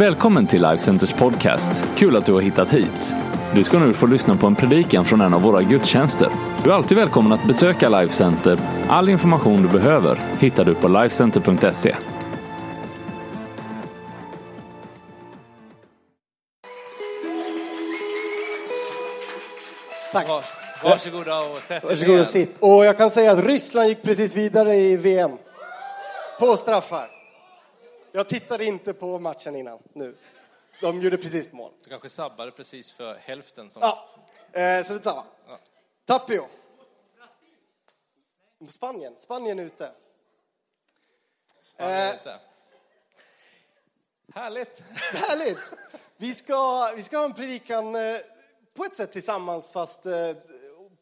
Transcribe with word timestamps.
Välkommen 0.00 0.46
till 0.46 0.62
Life 0.62 0.78
Centers 0.78 1.12
podcast. 1.12 1.84
Kul 1.96 2.16
att 2.16 2.26
du 2.26 2.32
har 2.32 2.40
hittat 2.40 2.74
hit. 2.74 3.14
Du 3.54 3.64
ska 3.64 3.78
nu 3.78 3.94
få 3.94 4.06
lyssna 4.06 4.36
på 4.36 4.46
en 4.46 4.56
predikan 4.56 5.04
från 5.04 5.20
en 5.20 5.34
av 5.34 5.42
våra 5.42 5.62
gudstjänster. 5.62 6.28
Du 6.64 6.70
är 6.70 6.74
alltid 6.74 6.98
välkommen 6.98 7.32
att 7.32 7.46
besöka 7.46 7.88
Life 7.88 8.14
Center. 8.14 8.58
All 8.88 9.08
information 9.08 9.62
du 9.62 9.68
behöver 9.68 10.16
hittar 10.38 10.64
du 10.64 10.74
på 10.74 10.88
lifecenter.se. 10.88 11.96
Tack. 20.12 20.28
Var, 20.28 20.42
varsågoda 20.90 21.40
och 21.40 21.56
sätt 21.56 21.84
Varsågod 21.84 22.20
och 22.20 22.26
sitt. 22.26 22.58
Och 22.60 22.84
jag 22.84 22.98
kan 22.98 23.10
säga 23.10 23.32
att 23.32 23.46
Ryssland 23.46 23.88
gick 23.88 24.02
precis 24.02 24.36
vidare 24.36 24.76
i 24.76 24.96
VM. 24.96 25.30
På 26.40 26.46
straffar. 26.46 27.19
Jag 28.12 28.28
tittade 28.28 28.64
inte 28.64 28.94
på 28.94 29.18
matchen 29.18 29.56
innan 29.56 29.78
nu. 29.92 30.16
De 30.80 31.00
gjorde 31.00 31.16
precis 31.16 31.52
mål. 31.52 31.72
Du 31.84 31.90
kanske 31.90 32.08
sabbade 32.08 32.50
precis 32.50 32.92
för 32.92 33.14
hälften 33.14 33.70
som... 33.70 33.82
Ja, 33.82 34.08
eh, 34.52 34.84
så 34.84 34.92
det 34.92 34.98
är 34.98 35.02
samma. 35.02 35.24
Tapio. 36.04 36.42
Spanien. 38.68 39.14
Spanien 39.18 39.58
är 39.58 39.62
ute. 39.64 39.92
Spanien 41.62 42.08
Eh. 42.08 42.12
inte. 42.12 42.38
Härligt! 44.34 44.80
Härligt! 45.14 45.72
Vi 46.16 46.34
ska, 46.34 46.90
vi 46.96 47.02
ska 47.02 47.18
ha 47.18 47.24
en 47.24 47.34
predikan 47.34 47.94
eh, 47.94 48.18
på 48.74 48.84
ett 48.84 48.94
sätt 48.94 49.12
tillsammans 49.12 49.72
fast 49.72 50.06
eh, 50.06 50.12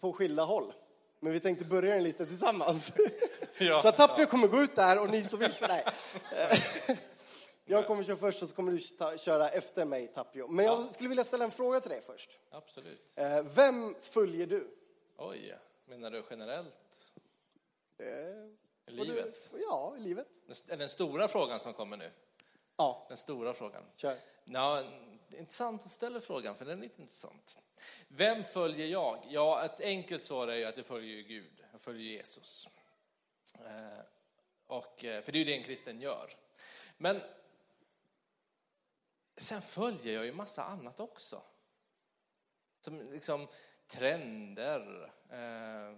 på 0.00 0.12
skilda 0.12 0.44
håll. 0.44 0.72
Men 1.20 1.32
vi 1.32 1.40
tänkte 1.40 1.64
börja 1.64 1.94
den 1.94 2.02
lite 2.02 2.26
tillsammans. 2.26 2.92
Ja, 3.60 3.80
så 3.80 3.92
Tapio 3.92 4.26
kommer 4.26 4.48
gå 4.48 4.60
ut 4.60 4.76
där 4.76 5.02
och 5.02 5.10
ni 5.10 5.22
som 5.22 5.38
vill 5.38 5.52
nej. 5.68 5.84
Jag 7.64 7.86
kommer 7.86 8.02
köra 8.04 8.16
först 8.16 8.42
och 8.42 8.48
så 8.48 8.54
kommer 8.54 8.72
du 8.72 9.18
köra 9.18 9.48
efter 9.48 9.84
mig 9.84 10.06
Tapio. 10.06 10.46
Men 10.48 10.64
jag 10.64 10.82
skulle 10.94 11.08
vilja 11.08 11.24
ställa 11.24 11.44
en 11.44 11.50
fråga 11.50 11.80
till 11.80 11.90
dig 11.90 12.02
först. 12.06 12.30
Absolut. 12.50 13.02
Eh, 13.14 13.42
Vem 13.54 13.94
följer 14.00 14.46
du? 14.46 14.68
Oj, 15.16 15.54
menar 15.88 16.10
du 16.10 16.22
generellt? 16.30 16.76
Eh, 17.98 18.92
I 18.94 18.96
livet? 18.96 19.50
Ja, 19.68 19.94
i 19.98 20.00
livet. 20.00 20.28
Är 20.68 20.76
den 20.76 20.88
stora 20.88 21.28
frågan 21.28 21.60
som 21.60 21.74
kommer 21.74 21.96
nu? 21.96 22.10
Ja, 22.76 23.06
Den 23.08 23.16
stora 23.16 23.54
frågan. 23.54 23.82
kör. 23.96 24.14
Ja, 24.44 24.82
det 25.28 25.36
är 25.36 25.40
intressant 25.40 25.82
att 25.82 25.90
ställa 25.90 26.20
frågan, 26.20 26.56
för 26.56 26.64
den 26.64 26.78
är 26.78 26.82
lite 26.82 27.02
intressant. 27.02 27.56
Vem 28.08 28.44
följer 28.44 28.86
jag? 28.86 29.24
Ja, 29.28 29.64
ett 29.64 29.80
enkelt 29.80 30.22
svar 30.22 30.48
är 30.48 30.54
ju 30.54 30.64
att 30.64 30.76
jag 30.76 30.86
följer 30.86 31.22
Gud. 31.22 31.64
Jag 31.72 31.80
följer 31.80 32.02
Jesus. 32.02 32.68
Eh, 33.54 34.04
och, 34.66 35.04
eh, 35.04 35.22
för 35.22 35.32
det 35.32 35.38
är 35.38 35.40
ju 35.40 35.44
det 35.44 35.56
en 35.56 35.62
kristen 35.62 36.00
gör. 36.00 36.30
Men 36.96 37.20
sen 39.36 39.62
följer 39.62 40.14
jag 40.14 40.26
ju 40.26 40.32
massa 40.32 40.64
annat 40.64 41.00
också. 41.00 41.42
Som 42.80 43.00
liksom 43.00 43.48
trender, 43.86 45.12
eh, 45.30 45.88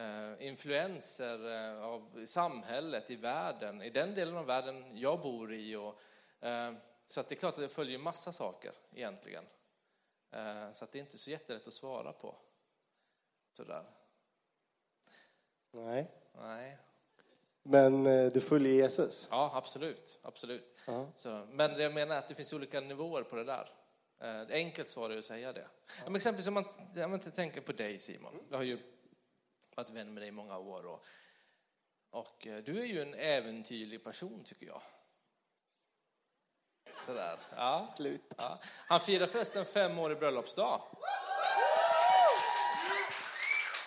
eh 0.00 0.46
influenser 0.46 1.38
av 1.74 2.26
samhället, 2.26 3.10
i 3.10 3.16
världen, 3.16 3.82
i 3.82 3.90
den 3.90 4.14
delen 4.14 4.36
av 4.36 4.46
världen 4.46 4.98
jag 4.98 5.20
bor 5.20 5.54
i. 5.54 5.76
Och, 5.76 6.00
eh, 6.40 6.72
så 7.08 7.20
att 7.20 7.28
det 7.28 7.34
är 7.34 7.36
klart 7.36 7.54
att 7.54 7.60
jag 7.60 7.70
följer 7.70 7.98
massa 7.98 8.32
saker 8.32 8.72
egentligen. 8.92 9.44
Eh, 10.30 10.72
så 10.72 10.84
att 10.84 10.92
det 10.92 10.98
är 10.98 11.00
inte 11.00 11.18
så 11.18 11.30
jättelätt 11.30 11.68
att 11.68 11.74
svara 11.74 12.12
på. 12.12 12.36
Sådär. 13.52 13.84
Nej. 15.70 16.10
Nej. 16.34 16.78
Men 17.62 18.06
eh, 18.06 18.32
du 18.32 18.40
följer 18.40 18.72
Jesus? 18.72 19.28
Ja, 19.30 19.50
absolut. 19.54 20.18
absolut. 20.22 20.76
Ja. 20.86 21.06
Så, 21.16 21.46
men 21.50 21.80
jag 21.80 21.94
menar 21.94 22.16
att 22.16 22.28
det 22.28 22.34
finns 22.34 22.52
olika 22.52 22.80
nivåer 22.80 23.22
på 23.22 23.36
det 23.36 23.44
där. 23.44 23.68
Eh, 24.20 24.40
enkelt 24.50 24.88
svar 24.88 25.10
är 25.10 25.18
att 25.18 25.24
säga 25.24 25.52
det. 25.52 25.68
Ja. 25.86 26.04
Men 26.04 26.16
exempelvis 26.16 26.48
om 26.48 26.54
man, 26.54 26.64
om 27.04 27.10
man 27.10 27.20
tänker 27.20 27.60
på 27.60 27.72
dig 27.72 27.98
Simon. 27.98 28.46
Jag 28.50 28.56
har 28.56 28.64
ju 28.64 28.78
varit 29.74 29.90
vän 29.90 30.14
med 30.14 30.22
dig 30.22 30.28
i 30.28 30.32
många 30.32 30.58
år. 30.58 30.86
Och, 30.86 31.06
och 32.10 32.46
du 32.64 32.80
är 32.80 32.86
ju 32.86 33.02
en 33.02 33.14
äventyrlig 33.14 34.04
person 34.04 34.42
tycker 34.44 34.66
jag. 34.66 34.82
Sådär. 37.06 37.38
Ja. 37.56 37.86
Slut. 37.96 38.34
Ja. 38.36 38.58
Han 38.62 39.00
firar 39.00 39.26
förresten 39.26 39.64
fem 39.64 39.98
år 39.98 40.12
i 40.12 40.14
bröllopsdag. 40.14 40.80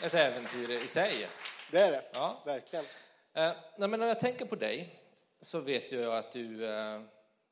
Ett 0.03 0.13
äventyr 0.13 0.72
i 0.72 0.88
sig. 0.88 1.28
Det 1.72 1.79
är 1.79 1.91
det. 1.91 2.03
Ja. 2.13 2.41
Verkligen. 2.46 2.85
Eh, 3.34 3.52
nej, 3.78 3.90
men 3.90 4.00
när 4.00 4.08
jag 4.08 4.19
tänker 4.19 4.46
på 4.46 4.56
dig 4.56 4.96
så 5.41 5.59
vet 5.59 5.91
jag 5.91 6.18
att 6.18 6.31
du, 6.31 6.66
eh, 6.66 7.02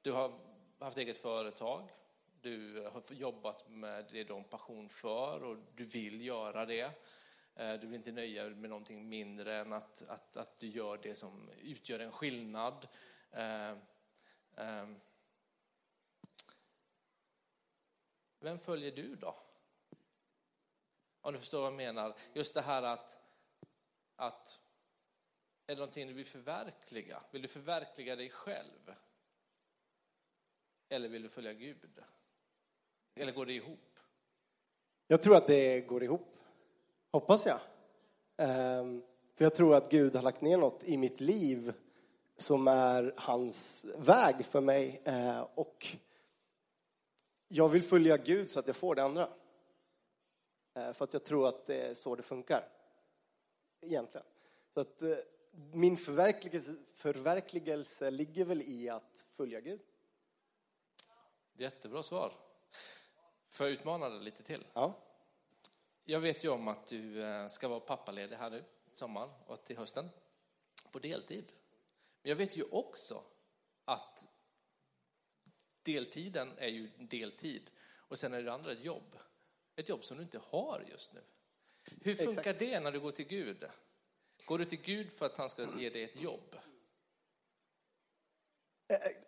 du 0.01 0.11
har 0.11 0.31
haft 0.79 0.97
eget 0.97 1.17
företag. 1.17 1.89
Du 2.41 2.87
har 2.93 3.03
jobbat 3.09 3.69
med 3.69 4.05
det 4.11 4.23
du 4.23 4.33
har 4.33 4.41
passion 4.41 4.89
för 4.89 5.43
och 5.43 5.57
du 5.75 5.85
vill 5.85 6.25
göra 6.25 6.65
det. 6.65 6.91
Eh, 7.55 7.73
du 7.73 7.87
vill 7.87 7.95
inte 7.95 8.11
nöja 8.11 8.43
dig 8.43 8.55
med 8.55 8.69
någonting 8.69 9.09
mindre 9.09 9.55
än 9.55 9.73
att, 9.73 10.03
att, 10.07 10.37
att 10.37 10.57
du 10.57 10.67
gör 10.67 10.99
det 11.03 11.15
som 11.15 11.49
utgör 11.61 11.99
en 11.99 12.11
skillnad. 12.11 12.87
Eh, 13.31 13.71
eh, 14.57 14.87
vem 18.39 18.57
följer 18.57 18.91
du 18.91 19.15
då? 19.15 19.35
Om 21.21 21.33
du 21.33 21.39
förstår 21.39 21.61
vad 21.61 21.67
jag 21.67 21.77
menar. 21.77 22.15
Just 22.33 22.53
det 22.53 22.61
här 22.61 22.83
att, 22.83 23.19
att 24.15 24.59
är 25.67 25.75
det 25.75 25.79
någonting 25.79 26.07
du 26.07 26.13
vill 26.13 26.25
förverkliga? 26.25 27.23
Vill 27.31 27.41
du 27.41 27.47
förverkliga 27.47 28.15
dig 28.15 28.29
själv? 28.29 28.93
Eller 30.89 31.09
vill 31.09 31.23
du 31.23 31.29
följa 31.29 31.53
Gud? 31.53 32.03
Eller 33.15 33.31
går 33.31 33.45
det 33.45 33.53
ihop? 33.53 33.99
Jag 35.07 35.21
tror 35.21 35.35
att 35.35 35.47
det 35.47 35.81
går 35.81 36.03
ihop. 36.03 36.37
Hoppas 37.11 37.45
jag. 37.45 37.59
Ehm, 38.37 39.03
för 39.35 39.45
jag 39.45 39.55
tror 39.55 39.75
att 39.75 39.91
Gud 39.91 40.15
har 40.15 40.23
lagt 40.23 40.41
ner 40.41 40.57
något 40.57 40.83
i 40.83 40.97
mitt 40.97 41.21
liv 41.21 41.73
som 42.37 42.67
är 42.67 43.13
hans 43.17 43.85
väg 43.97 44.45
för 44.45 44.61
mig. 44.61 45.01
Eh, 45.05 45.41
och 45.55 45.87
jag 47.47 47.69
vill 47.69 47.83
följa 47.83 48.17
Gud 48.17 48.49
så 48.49 48.59
att 48.59 48.67
jag 48.67 48.75
får 48.75 48.95
det 48.95 49.03
andra. 49.03 49.29
Eh, 50.75 50.93
för 50.93 51.03
att 51.03 51.13
jag 51.13 51.23
tror 51.23 51.47
att 51.47 51.65
det 51.65 51.81
är 51.81 51.93
så 51.93 52.15
det 52.15 52.23
funkar. 52.23 52.69
Egentligen. 53.81 54.27
Så 54.73 54.79
att 54.79 55.01
eh, 55.01 55.15
min 55.73 55.97
förverkligelse, 55.97 56.75
förverkligelse 56.93 58.11
ligger 58.11 58.45
väl 58.45 58.61
i 58.61 58.89
att 58.89 59.27
följa 59.31 59.61
Gud. 59.61 59.81
Jättebra 61.57 62.03
svar. 62.03 62.31
Får 63.49 63.65
jag 63.65 63.73
utmana 63.73 64.09
dig 64.09 64.19
lite 64.19 64.43
till? 64.43 64.65
Ja. 64.73 64.93
Jag 66.03 66.19
vet 66.19 66.43
ju 66.43 66.49
om 66.49 66.67
att 66.67 66.87
du 66.87 67.23
eh, 67.23 67.47
ska 67.47 67.67
vara 67.67 67.79
pappaledig 67.79 68.35
här 68.35 68.49
nu, 68.49 68.63
sommaren 68.93 69.29
och 69.45 69.63
till 69.63 69.77
hösten, 69.77 70.09
på 70.91 70.99
deltid. 70.99 71.53
Men 72.21 72.29
jag 72.29 72.35
vet 72.35 72.57
ju 72.57 72.63
också 72.63 73.23
att 73.85 74.25
deltiden 75.91 76.51
är 76.57 76.67
ju 76.67 76.89
deltid 76.99 77.69
och 77.95 78.19
sen 78.19 78.33
är 78.33 78.41
det 78.43 78.53
andra 78.53 78.71
ett 78.71 78.83
jobb. 78.85 79.15
Ett 79.75 79.89
jobb 79.89 80.03
som 80.05 80.17
du 80.17 80.23
inte 80.23 80.39
har 80.43 80.83
just 80.91 81.13
nu. 81.13 81.21
Hur 82.01 82.15
funkar 82.15 82.39
Exakt. 82.41 82.59
det 82.59 82.79
när 82.79 82.91
du 82.91 82.99
går 82.99 83.11
till 83.11 83.27
Gud? 83.27 83.65
Går 84.45 84.57
du 84.57 84.65
till 84.65 84.81
Gud 84.81 85.11
för 85.11 85.25
att 85.25 85.37
han 85.37 85.49
ska 85.49 85.65
ge 85.79 85.89
dig 85.89 86.03
ett 86.03 86.21
jobb? 86.21 86.55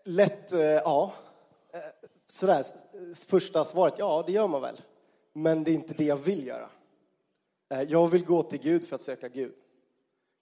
Lätt, 0.06 0.52
eh, 0.52 0.60
ja. 0.60 1.14
Eh, 1.74 1.80
Sådär, 2.28 2.60
s- 2.60 3.26
första 3.26 3.66
svaret, 3.66 3.94
ja 3.98 4.24
det 4.28 4.32
gör 4.32 4.48
man 4.48 4.62
väl. 4.62 4.82
Men 5.34 5.64
det 5.64 5.72
är 5.72 5.76
inte 5.76 5.94
det 5.94 6.04
jag 6.04 6.18
vill 6.18 6.48
göra. 6.48 6.70
Eh, 7.70 7.82
Jag 7.82 8.08
vill 8.08 8.26
gå 8.26 8.44
till 8.44 8.60
Gud 8.62 8.88
för 8.88 8.96
att 8.96 9.02
söka 9.02 9.28
Gud. 9.28 9.54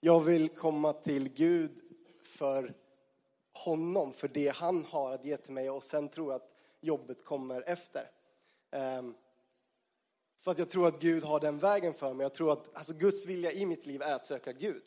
Jag 0.00 0.20
vill 0.20 0.48
komma 0.48 0.92
till 0.92 1.28
Gud 1.28 1.70
för 2.24 2.72
honom, 3.64 4.12
för 4.12 4.28
det 4.28 4.48
han 4.48 4.84
har 4.84 5.12
att 5.12 5.24
ge 5.24 5.36
till 5.36 5.52
mig 5.52 5.70
och 5.70 5.82
sen 5.82 6.08
tror 6.08 6.32
jag 6.32 6.36
att 6.36 6.54
jobbet 6.80 7.24
kommer 7.24 7.62
efter. 7.66 8.10
Ehm, 8.72 9.14
för 10.40 10.50
att 10.50 10.58
jag 10.58 10.70
tror 10.70 10.86
att 10.86 11.00
Gud 11.00 11.24
har 11.24 11.40
den 11.40 11.58
vägen 11.58 11.92
för 11.92 12.14
mig. 12.14 12.24
Jag 12.24 12.34
tror 12.34 12.52
att 12.52 12.76
alltså, 12.76 12.92
Guds 12.92 13.26
vilja 13.26 13.52
i 13.52 13.66
mitt 13.66 13.86
liv 13.86 14.02
är 14.02 14.14
att 14.14 14.24
söka 14.24 14.52
Gud. 14.52 14.82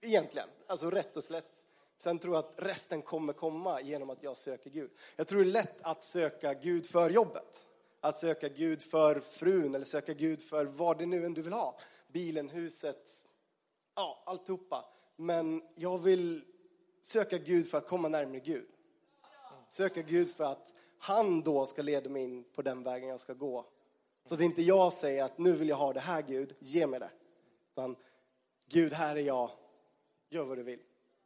Egentligen, 0.00 0.48
alltså 0.66 0.90
rätt 0.90 1.16
och 1.16 1.24
slätt. 1.24 1.62
Sen 1.96 2.18
tror 2.18 2.34
jag 2.34 2.44
att 2.44 2.54
resten 2.56 3.02
kommer 3.02 3.32
komma 3.32 3.80
genom 3.80 4.10
att 4.10 4.22
jag 4.22 4.36
söker 4.36 4.70
Gud. 4.70 4.90
Jag 5.16 5.26
tror 5.26 5.44
det 5.44 5.50
är 5.50 5.52
lätt 5.52 5.82
att 5.82 6.02
söka 6.02 6.54
Gud 6.54 6.86
för 6.86 7.10
jobbet. 7.10 7.66
Att 8.00 8.16
söka 8.16 8.48
Gud 8.48 8.82
för 8.82 9.20
frun 9.20 9.74
eller 9.74 9.84
söka 9.84 10.12
Gud 10.12 10.42
för 10.42 10.64
vad 10.64 10.98
det 10.98 11.06
nu 11.06 11.24
än 11.24 11.34
du 11.34 11.42
vill 11.42 11.52
ha. 11.52 11.78
Bilen, 12.12 12.48
huset, 12.48 13.24
ja, 13.96 14.22
alltihopa. 14.26 14.84
Men 15.16 15.62
jag 15.74 15.98
vill 15.98 16.44
söka 17.00 17.38
Gud 17.38 17.70
för 17.70 17.78
att 17.78 17.86
komma 17.86 18.08
närmare 18.08 18.40
Gud. 18.40 18.68
Söka 19.68 20.02
Gud 20.02 20.30
för 20.30 20.44
att 20.44 20.72
han 20.98 21.40
då 21.40 21.66
ska 21.66 21.82
leda 21.82 22.10
mig 22.10 22.22
in 22.22 22.44
på 22.44 22.62
den 22.62 22.82
vägen 22.82 23.08
jag 23.08 23.20
ska 23.20 23.32
gå. 23.32 23.66
Så 24.24 24.34
att 24.34 24.40
inte 24.40 24.62
jag 24.62 24.92
säger 24.92 25.24
att 25.24 25.38
nu 25.38 25.52
vill 25.52 25.68
jag 25.68 25.76
ha 25.76 25.92
det 25.92 26.00
här 26.00 26.22
Gud, 26.22 26.56
ge 26.58 26.86
mig 26.86 27.00
det. 27.00 27.10
Utan 27.72 27.96
Gud, 28.66 28.92
här 28.92 29.16
är 29.16 29.20
jag, 29.20 29.50
gör 30.28 30.44
vad 30.44 30.58
du 30.58 30.62
vill. 30.62 30.80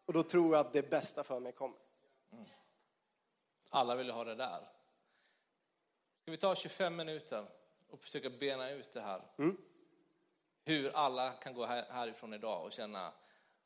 Och 0.06 0.12
då 0.12 0.23
tror 0.23 0.56
jag 0.56 0.67
att 0.67 0.73
det 0.73 0.91
bästa 0.91 1.25
för 1.25 1.41
mig 1.41 1.53
kommer. 1.53 1.79
Alla 3.71 3.97
vill 3.97 4.11
ha 4.11 4.25
det 4.25 4.35
där. 4.35 4.71
Ska 6.23 6.31
vi 6.31 6.37
ta 6.37 6.55
25 6.55 6.97
minuter 6.97 7.47
och 7.91 8.00
försöka 8.00 8.31
bena 8.31 8.71
ut 8.71 8.93
det 8.93 9.00
här? 9.00 9.23
Hur 10.65 10.97
alla 10.97 11.32
kan 11.32 11.55
gå 11.55 11.67
här, 11.67 11.85
härifrån 11.88 12.35
idag 12.35 12.65
och 12.65 12.73
känna 12.73 13.12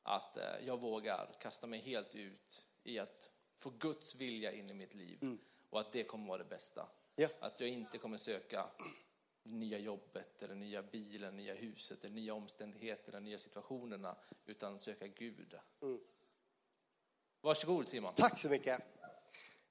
att 0.08 0.37
eh, 0.37 0.44
jag 0.66 0.81
vågar 0.81 1.31
kasta 1.40 1.66
mig 1.66 1.81
helt 1.81 2.14
ut 2.14 2.64
i 2.84 2.99
att 2.99 3.31
få 3.55 3.70
Guds 3.70 4.14
vilja 4.14 4.52
in 4.52 4.70
i 4.70 4.75
mitt 4.75 4.94
liv 4.94 5.19
och 5.70 5.81
att 5.81 5.93
det 5.93 6.05
kommer 6.05 6.28
vara 6.28 6.38
det 6.38 6.49
bästa. 6.49 6.88
Ja. 7.16 7.28
Att 7.40 7.60
jag 7.60 7.69
inte 7.69 7.99
kommer 7.99 8.16
söka 8.16 8.66
nya 9.43 9.78
jobbet, 9.78 10.43
eller 10.43 10.55
nya 10.55 10.82
bilen, 10.82 11.37
nya 11.37 11.55
huset, 11.55 12.05
eller 12.05 12.14
nya 12.14 12.34
omständigheter, 12.34 13.12
eller 13.12 13.20
nya 13.20 13.38
situationerna, 13.38 14.16
utan 14.46 14.78
söka 14.78 15.06
Gud. 15.06 15.55
Varsågod 17.40 17.88
Simon. 17.88 18.14
Tack 18.14 18.38
så 18.38 18.49
mycket. 18.49 18.82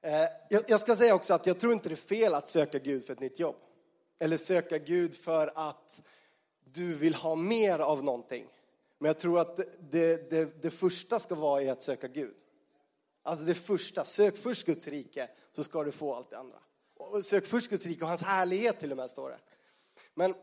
Eh, 0.01 0.11
jag, 0.49 0.63
jag 0.67 0.79
ska 0.79 0.95
säga 0.95 1.15
också 1.15 1.33
att 1.33 1.45
jag 1.45 1.59
tror 1.59 1.73
inte 1.73 1.89
det 1.89 1.95
är 1.95 1.95
fel 1.95 2.33
att 2.33 2.47
söka 2.47 2.79
Gud 2.79 3.05
för 3.05 3.13
ett 3.13 3.19
nytt 3.19 3.39
jobb. 3.39 3.55
Eller 4.19 4.37
söka 4.37 4.77
Gud 4.77 5.17
för 5.17 5.51
att 5.55 6.01
du 6.63 6.97
vill 6.97 7.13
ha 7.13 7.35
mer 7.35 7.79
av 7.79 8.03
någonting. 8.03 8.47
Men 8.99 9.07
jag 9.07 9.19
tror 9.19 9.39
att 9.39 9.55
det, 9.91 10.29
det, 10.29 10.61
det, 10.61 10.71
första 10.71 11.19
ska 11.19 11.35
vara 11.35 11.61
i 11.61 11.69
att 11.69 11.81
söka 11.81 12.07
Gud. 12.07 12.33
Alltså 13.23 13.45
det 13.45 13.53
första, 13.53 14.03
sök 14.03 14.37
först 14.37 14.65
Guds 14.65 14.87
rike 14.87 15.29
så 15.51 15.63
ska 15.63 15.83
du 15.83 15.91
få 15.91 16.15
allt 16.15 16.29
det 16.29 16.37
andra. 16.37 16.57
Och 16.97 17.23
sök 17.23 17.45
först 17.45 17.69
Guds 17.69 17.85
rike 17.85 18.03
och 18.03 18.09
hans 18.09 18.21
härlighet 18.21 18.79
till 18.79 18.91
och 18.91 18.97
med 18.97 19.09
står 19.09 19.29
det. 19.29 19.39
Men 20.13 20.33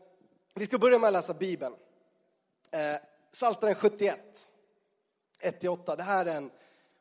vi 0.55 0.65
ska 0.65 0.77
börja 0.77 0.99
med 0.99 1.07
att 1.07 1.13
läsa 1.13 1.33
Bibeln. 1.33 1.75
Eh, 2.71 2.79
Psaltaren 3.31 3.75
71, 3.75 4.19
1-8. 5.41 5.95
Det 5.97 6.03
här 6.03 6.25
är 6.25 6.37
en 6.37 6.51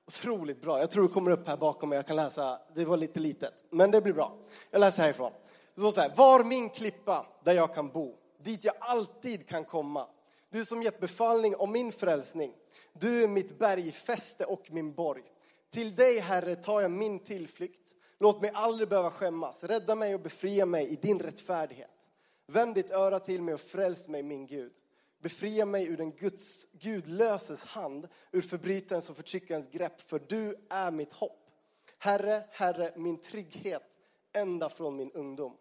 otroligt 0.06 0.62
bra. 0.62 0.78
Jag 0.78 0.90
tror 0.90 1.02
det 1.02 1.14
kommer 1.14 1.30
upp 1.30 1.48
här 1.48 1.56
bakom 1.56 1.88
mig. 1.88 1.96
Jag 1.96 2.06
kan 2.06 2.16
läsa. 2.16 2.58
Det 2.74 2.84
var 2.84 2.96
lite 2.96 3.20
litet, 3.20 3.64
men 3.70 3.90
det 3.90 4.00
blir 4.00 4.12
bra. 4.12 4.38
Jag 4.70 4.80
läser 4.80 5.02
härifrån. 5.02 5.32
Det 5.74 5.80
står 5.80 5.90
så 5.90 6.00
här. 6.00 6.12
Var 6.16 6.44
min 6.44 6.70
klippa 6.70 7.26
där 7.44 7.52
jag 7.52 7.74
kan 7.74 7.88
bo, 7.88 8.16
dit 8.42 8.64
jag 8.64 8.74
alltid 8.78 9.48
kan 9.48 9.64
komma. 9.64 10.06
Du 10.54 10.64
som 10.64 10.82
gett 10.82 11.00
befallning 11.00 11.56
om 11.56 11.72
min 11.72 11.92
frälsning. 11.92 12.52
Du 12.92 13.24
är 13.24 13.28
mitt 13.28 13.58
bergfäste 13.58 14.44
och 14.44 14.68
min 14.70 14.94
borg. 14.94 15.22
Till 15.70 15.94
dig, 15.94 16.18
Herre, 16.18 16.56
tar 16.56 16.80
jag 16.80 16.90
min 16.90 17.18
tillflykt. 17.18 17.94
Låt 18.20 18.42
mig 18.42 18.50
aldrig 18.54 18.88
behöva 18.88 19.10
skämmas. 19.10 19.64
Rädda 19.64 19.94
mig 19.94 20.14
och 20.14 20.20
befria 20.20 20.66
mig 20.66 20.88
i 20.88 20.96
din 20.96 21.20
rättfärdighet. 21.20 22.08
Vänd 22.46 22.74
ditt 22.74 22.90
öra 22.90 23.20
till 23.20 23.42
mig 23.42 23.54
och 23.54 23.60
fräls 23.60 24.08
mig, 24.08 24.22
min 24.22 24.46
Gud. 24.46 24.72
Befria 25.22 25.64
mig 25.66 25.86
ur 25.86 25.96
den 25.96 26.10
Guds, 26.10 26.66
gudlöses 26.72 27.64
hand, 27.64 28.08
ur 28.32 28.42
förbrytarens 28.42 29.10
och 29.10 29.16
förtryckarens 29.16 29.70
grepp, 29.70 30.00
för 30.00 30.22
du 30.28 30.54
är 30.70 30.90
mitt 30.90 31.12
hopp. 31.12 31.50
Herre, 31.98 32.44
Herre, 32.50 32.92
min 32.96 33.16
trygghet 33.16 33.98
ända 34.32 34.68
från 34.68 34.96
min 34.96 35.10
ungdom. 35.10 35.56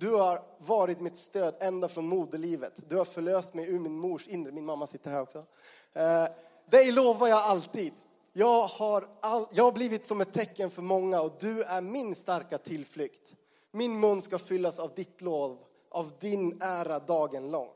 Du 0.00 0.10
har 0.14 0.42
varit 0.58 1.00
mitt 1.00 1.16
stöd 1.16 1.56
ända 1.60 1.88
från 1.88 2.08
moderlivet. 2.08 2.72
Du 2.88 2.96
har 2.96 3.04
förlöst 3.04 3.54
mig 3.54 3.70
ur 3.70 3.78
min 3.78 3.92
mors 3.92 4.28
inre. 4.28 4.52
Min 4.52 4.64
mamma 4.64 4.86
sitter 4.86 5.10
här 5.10 5.20
också. 5.20 5.44
Eh, 5.92 6.26
dig 6.70 6.92
lovar 6.92 7.28
jag 7.28 7.38
alltid. 7.38 7.92
Jag 8.32 8.66
har, 8.66 9.08
all, 9.20 9.46
jag 9.52 9.64
har 9.64 9.72
blivit 9.72 10.06
som 10.06 10.20
ett 10.20 10.32
tecken 10.32 10.70
för 10.70 10.82
många 10.82 11.20
och 11.20 11.36
du 11.40 11.62
är 11.62 11.80
min 11.80 12.14
starka 12.14 12.58
tillflykt. 12.58 13.34
Min 13.70 14.00
mun 14.00 14.22
ska 14.22 14.38
fyllas 14.38 14.78
av 14.78 14.94
ditt 14.94 15.20
lov, 15.20 15.58
av 15.90 16.12
din 16.20 16.62
ära 16.62 16.98
dagen 16.98 17.50
lång. 17.50 17.70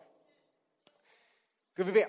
Ska 1.73 1.85
vi 1.85 1.93
be? 1.93 2.07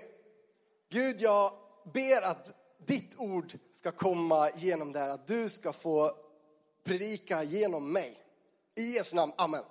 Gud, 0.92 1.22
jag 1.22 1.52
ber 1.94 2.22
att 2.22 2.52
ditt 2.86 3.16
ord 3.18 3.58
ska 3.72 3.92
komma 3.92 4.50
genom 4.56 4.92
det 4.92 5.00
här, 5.00 5.10
att 5.10 5.28
du 5.28 5.50
ska 5.50 5.74
få 5.74 6.12
predika 6.84 7.44
genom 7.44 7.92
mig. 7.92 8.18
I 8.76 8.94
Jesu 8.94 9.16
namn, 9.16 9.34
amen. 9.38 9.64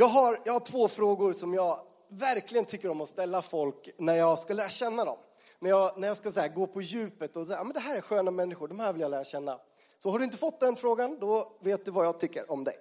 Jag 0.00 0.08
har, 0.08 0.38
jag 0.44 0.52
har 0.52 0.60
två 0.60 0.88
frågor 0.88 1.32
som 1.32 1.54
jag 1.54 1.80
verkligen 2.08 2.64
tycker 2.64 2.90
om 2.90 3.00
att 3.00 3.08
ställa 3.08 3.42
folk 3.42 3.88
när 3.98 4.14
jag 4.14 4.38
ska 4.38 4.54
lära 4.54 4.68
känna 4.68 5.04
dem. 5.04 5.18
När 5.58 5.70
jag, 5.70 5.98
när 5.98 6.08
jag 6.08 6.16
ska 6.16 6.32
så 6.32 6.40
här, 6.40 6.48
gå 6.48 6.66
på 6.66 6.82
djupet 6.82 7.36
och 7.36 7.46
säga, 7.46 7.64
men 7.64 7.72
det 7.72 7.80
här 7.80 7.96
är 7.96 8.00
sköna 8.00 8.30
människor, 8.30 8.68
de 8.68 8.80
här 8.80 8.92
vill 8.92 9.02
jag 9.02 9.10
lära 9.10 9.24
känna. 9.24 9.60
Så 9.98 10.10
har 10.10 10.18
du 10.18 10.24
inte 10.24 10.36
fått 10.36 10.60
den 10.60 10.76
frågan, 10.76 11.18
då 11.20 11.52
vet 11.60 11.84
du 11.84 11.90
vad 11.90 12.06
jag 12.06 12.20
tycker 12.20 12.50
om 12.50 12.64
dig. 12.64 12.74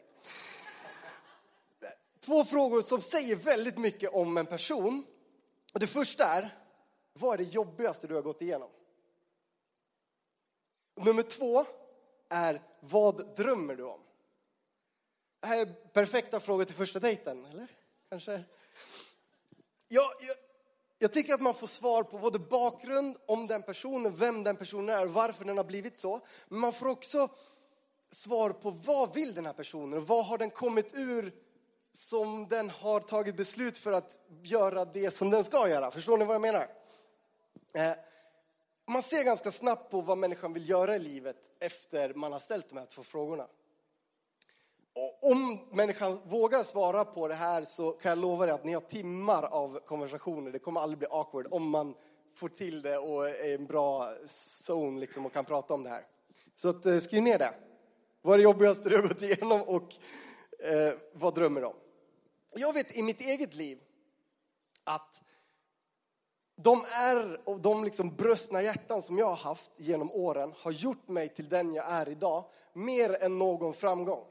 Två 2.26 2.46
frågor 2.46 2.82
som 2.82 3.02
säger 3.02 3.36
väldigt 3.36 3.78
mycket 3.78 4.14
om 4.14 4.38
en 4.38 4.46
person. 4.46 5.06
Och 5.74 5.80
det 5.80 5.88
första 5.88 6.24
är, 6.24 6.50
vad 7.14 7.34
är 7.34 7.38
det 7.38 7.54
jobbigaste 7.54 8.08
du 8.08 8.16
har 8.16 8.22
gått 8.22 8.42
igenom? 8.42 8.70
Nummer 11.06 11.24
två 11.24 11.66
är, 12.30 12.62
vad 12.80 13.36
drömmer 13.36 13.76
du 13.76 13.84
om? 13.84 14.00
Det 15.40 15.48
här 15.48 15.62
är 15.62 15.66
perfekta 15.94 16.40
frågor 16.40 16.64
till 16.64 16.76
första 16.76 17.00
dejten, 17.00 17.46
eller? 17.46 17.68
Kanske? 18.10 18.44
Jag, 19.88 20.12
jag, 20.20 20.36
jag 21.00 21.14
tycker 21.14 21.34
att 21.34 21.42
man 21.42 21.54
får 21.54 21.68
svar 21.68 22.04
på 22.04 22.18
både 22.18 22.40
bakgrund 22.40 23.18
om 23.26 23.48
den 23.48 23.62
personen, 23.62 24.16
vem 24.16 24.44
den 24.44 24.56
personen 24.56 24.90
är 24.90 25.06
varför 25.06 25.46
den 25.46 25.58
har 25.58 25.64
blivit 25.64 25.98
så. 25.98 26.22
Men 26.48 26.60
man 26.60 26.74
får 26.74 26.88
också 26.88 27.30
svar 28.12 28.50
på 28.50 28.72
vad 28.72 29.14
vill 29.14 29.34
den 29.34 29.46
här 29.46 29.54
personen 29.54 30.00
och 30.00 30.08
vad 30.08 30.26
har 30.26 30.38
den 30.38 30.50
kommit 30.50 30.94
ur 30.94 31.34
som 31.92 32.48
den 32.48 32.70
har 32.70 33.00
tagit 33.00 33.38
beslut 33.38 33.78
för 33.78 33.92
att 33.92 34.20
göra 34.44 34.86
det 34.86 35.16
som 35.16 35.30
den 35.30 35.44
ska 35.44 35.70
göra. 35.70 35.92
Förstår 35.92 36.18
ni 36.18 36.26
vad 36.26 36.36
jag 36.36 36.42
menar? 36.42 36.68
Eh, 37.74 37.94
man 38.88 39.04
ser 39.04 39.24
ganska 39.24 39.52
snabbt 39.52 39.92
på 39.92 40.02
vad 40.02 40.18
människan 40.18 40.54
vill 40.54 40.70
göra 40.70 40.96
i 40.96 41.00
livet 41.00 41.52
efter 41.60 42.14
man 42.14 42.32
har 42.32 42.40
ställt 42.40 42.70
de 42.70 42.78
här 42.78 42.86
två 42.86 43.04
frågorna. 43.04 43.48
Och 44.96 45.32
om 45.32 45.60
människan 45.72 46.20
vågar 46.26 46.64
svara 46.64 47.06
på 47.06 47.28
det 47.28 47.34
här 47.34 47.64
så 47.64 47.92
kan 47.92 48.10
jag 48.10 48.18
lova 48.18 48.46
dig 48.46 48.56
att 48.56 48.66
ni 48.66 48.74
har 48.74 48.82
timmar 48.82 49.44
av 49.44 49.80
konversationer. 49.86 50.52
Det 50.52 50.60
kommer 50.60 50.82
aldrig 50.82 51.00
bli 51.00 51.08
awkward 51.12 51.48
om 51.52 51.70
man 51.70 51.96
får 52.36 52.48
till 52.48 52.82
det 52.82 52.98
och 52.98 53.30
är 53.30 53.46
i 53.46 53.54
en 53.54 53.66
bra 53.66 54.10
zone 54.68 55.00
liksom 55.00 55.26
och 55.26 55.34
kan 55.34 55.46
prata 55.46 55.74
om 55.74 55.84
det 55.84 55.90
här. 55.90 56.04
Så 56.56 56.70
att, 56.70 56.86
eh, 56.86 57.00
skriv 57.00 57.24
ner 57.24 57.38
det. 57.38 57.54
Vad 58.22 58.34
är 58.34 58.38
det 58.38 58.44
jobbigaste 58.44 58.90
du 58.90 58.96
har 58.96 59.08
gått 59.08 59.22
igenom 59.22 59.62
och 59.62 59.96
eh, 60.66 60.94
vad 61.14 61.36
drömmer 61.36 61.62
du 61.62 61.68
om? 61.68 61.76
Jag 62.56 62.74
vet 62.74 62.98
i 62.98 63.04
mitt 63.04 63.22
eget 63.22 63.54
liv 63.56 63.80
att 64.84 65.22
de 66.62 66.82
är 66.92 67.50
och 67.50 67.62
de 67.62 67.84
liksom 67.84 68.16
bröstna 68.16 68.62
hjärtan 68.62 69.02
som 69.02 69.18
jag 69.18 69.26
har 69.26 69.36
haft 69.36 69.72
genom 69.78 70.12
åren 70.12 70.54
har 70.58 70.72
gjort 70.72 71.08
mig 71.08 71.30
till 71.30 71.50
den 71.50 71.74
jag 71.74 71.92
är 71.92 72.10
idag 72.10 72.46
mer 72.74 73.24
än 73.24 73.40
någon 73.40 73.74
framgång. 73.74 74.24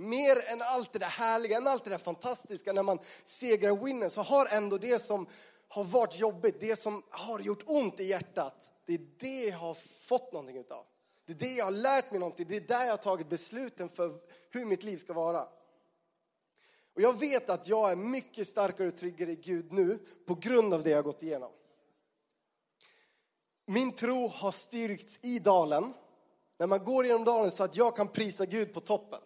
Mer 0.00 0.52
än 0.52 0.62
allt 0.62 0.92
det 0.92 0.98
där 0.98 1.06
härliga, 1.06 1.56
än 1.56 1.66
allt 1.66 1.84
det 1.84 1.90
där 1.90 1.98
fantastiska 1.98 2.72
när 2.72 2.82
man 2.82 2.98
segrar 3.24 3.70
och 3.70 3.86
vinner 3.86 4.08
så 4.08 4.22
har 4.22 4.46
ändå 4.46 4.78
det 4.78 5.02
som 5.02 5.26
har 5.68 5.84
varit 5.84 6.18
jobbigt, 6.18 6.60
det 6.60 6.76
som 6.76 7.02
har 7.10 7.40
gjort 7.40 7.62
ont 7.66 8.00
i 8.00 8.04
hjärtat, 8.04 8.70
det 8.86 8.94
är 8.94 9.00
det 9.18 9.42
jag 9.44 9.56
har 9.56 9.74
fått 10.06 10.32
någonting 10.32 10.56
utav. 10.56 10.84
Det 11.26 11.32
är 11.32 11.36
det 11.36 11.54
jag 11.54 11.64
har 11.64 11.72
lärt 11.72 12.10
mig 12.10 12.20
någonting, 12.20 12.46
det 12.48 12.56
är 12.56 12.60
där 12.60 12.84
jag 12.84 12.92
har 12.92 12.96
tagit 12.96 13.28
besluten 13.28 13.88
för 13.88 14.12
hur 14.50 14.64
mitt 14.64 14.82
liv 14.82 14.98
ska 14.98 15.12
vara. 15.12 15.42
Och 16.94 17.02
jag 17.02 17.18
vet 17.18 17.50
att 17.50 17.68
jag 17.68 17.90
är 17.90 17.96
mycket 17.96 18.48
starkare 18.48 18.86
och 18.86 18.96
tryggare 18.96 19.30
i 19.30 19.36
Gud 19.36 19.72
nu 19.72 19.98
på 20.26 20.34
grund 20.34 20.74
av 20.74 20.82
det 20.82 20.90
jag 20.90 20.98
har 20.98 21.02
gått 21.02 21.22
igenom. 21.22 21.52
Min 23.66 23.92
tro 23.92 24.26
har 24.26 24.52
styrkts 24.52 25.18
i 25.22 25.38
dalen, 25.38 25.94
när 26.58 26.66
man 26.66 26.84
går 26.84 27.06
genom 27.06 27.24
dalen 27.24 27.50
så 27.50 27.64
att 27.64 27.76
jag 27.76 27.96
kan 27.96 28.08
prisa 28.08 28.46
Gud 28.46 28.74
på 28.74 28.80
toppen. 28.80 29.20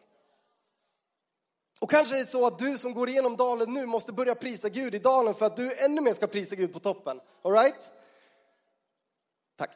Och 1.82 1.90
kanske 1.90 2.14
är 2.16 2.20
det 2.20 2.26
så 2.26 2.46
att 2.46 2.58
du 2.58 2.78
som 2.78 2.94
går 2.94 3.08
igenom 3.08 3.36
dalen 3.36 3.72
nu 3.72 3.86
måste 3.86 4.12
börja 4.12 4.34
prisa 4.34 4.68
Gud 4.68 4.94
i 4.94 4.98
dalen 4.98 5.34
för 5.34 5.46
att 5.46 5.56
du 5.56 5.78
ännu 5.78 6.00
mer 6.00 6.12
ska 6.12 6.26
prisa 6.26 6.54
Gud 6.54 6.72
på 6.72 6.78
toppen. 6.78 7.20
All 7.42 7.52
right? 7.52 7.90
Tack. 9.58 9.70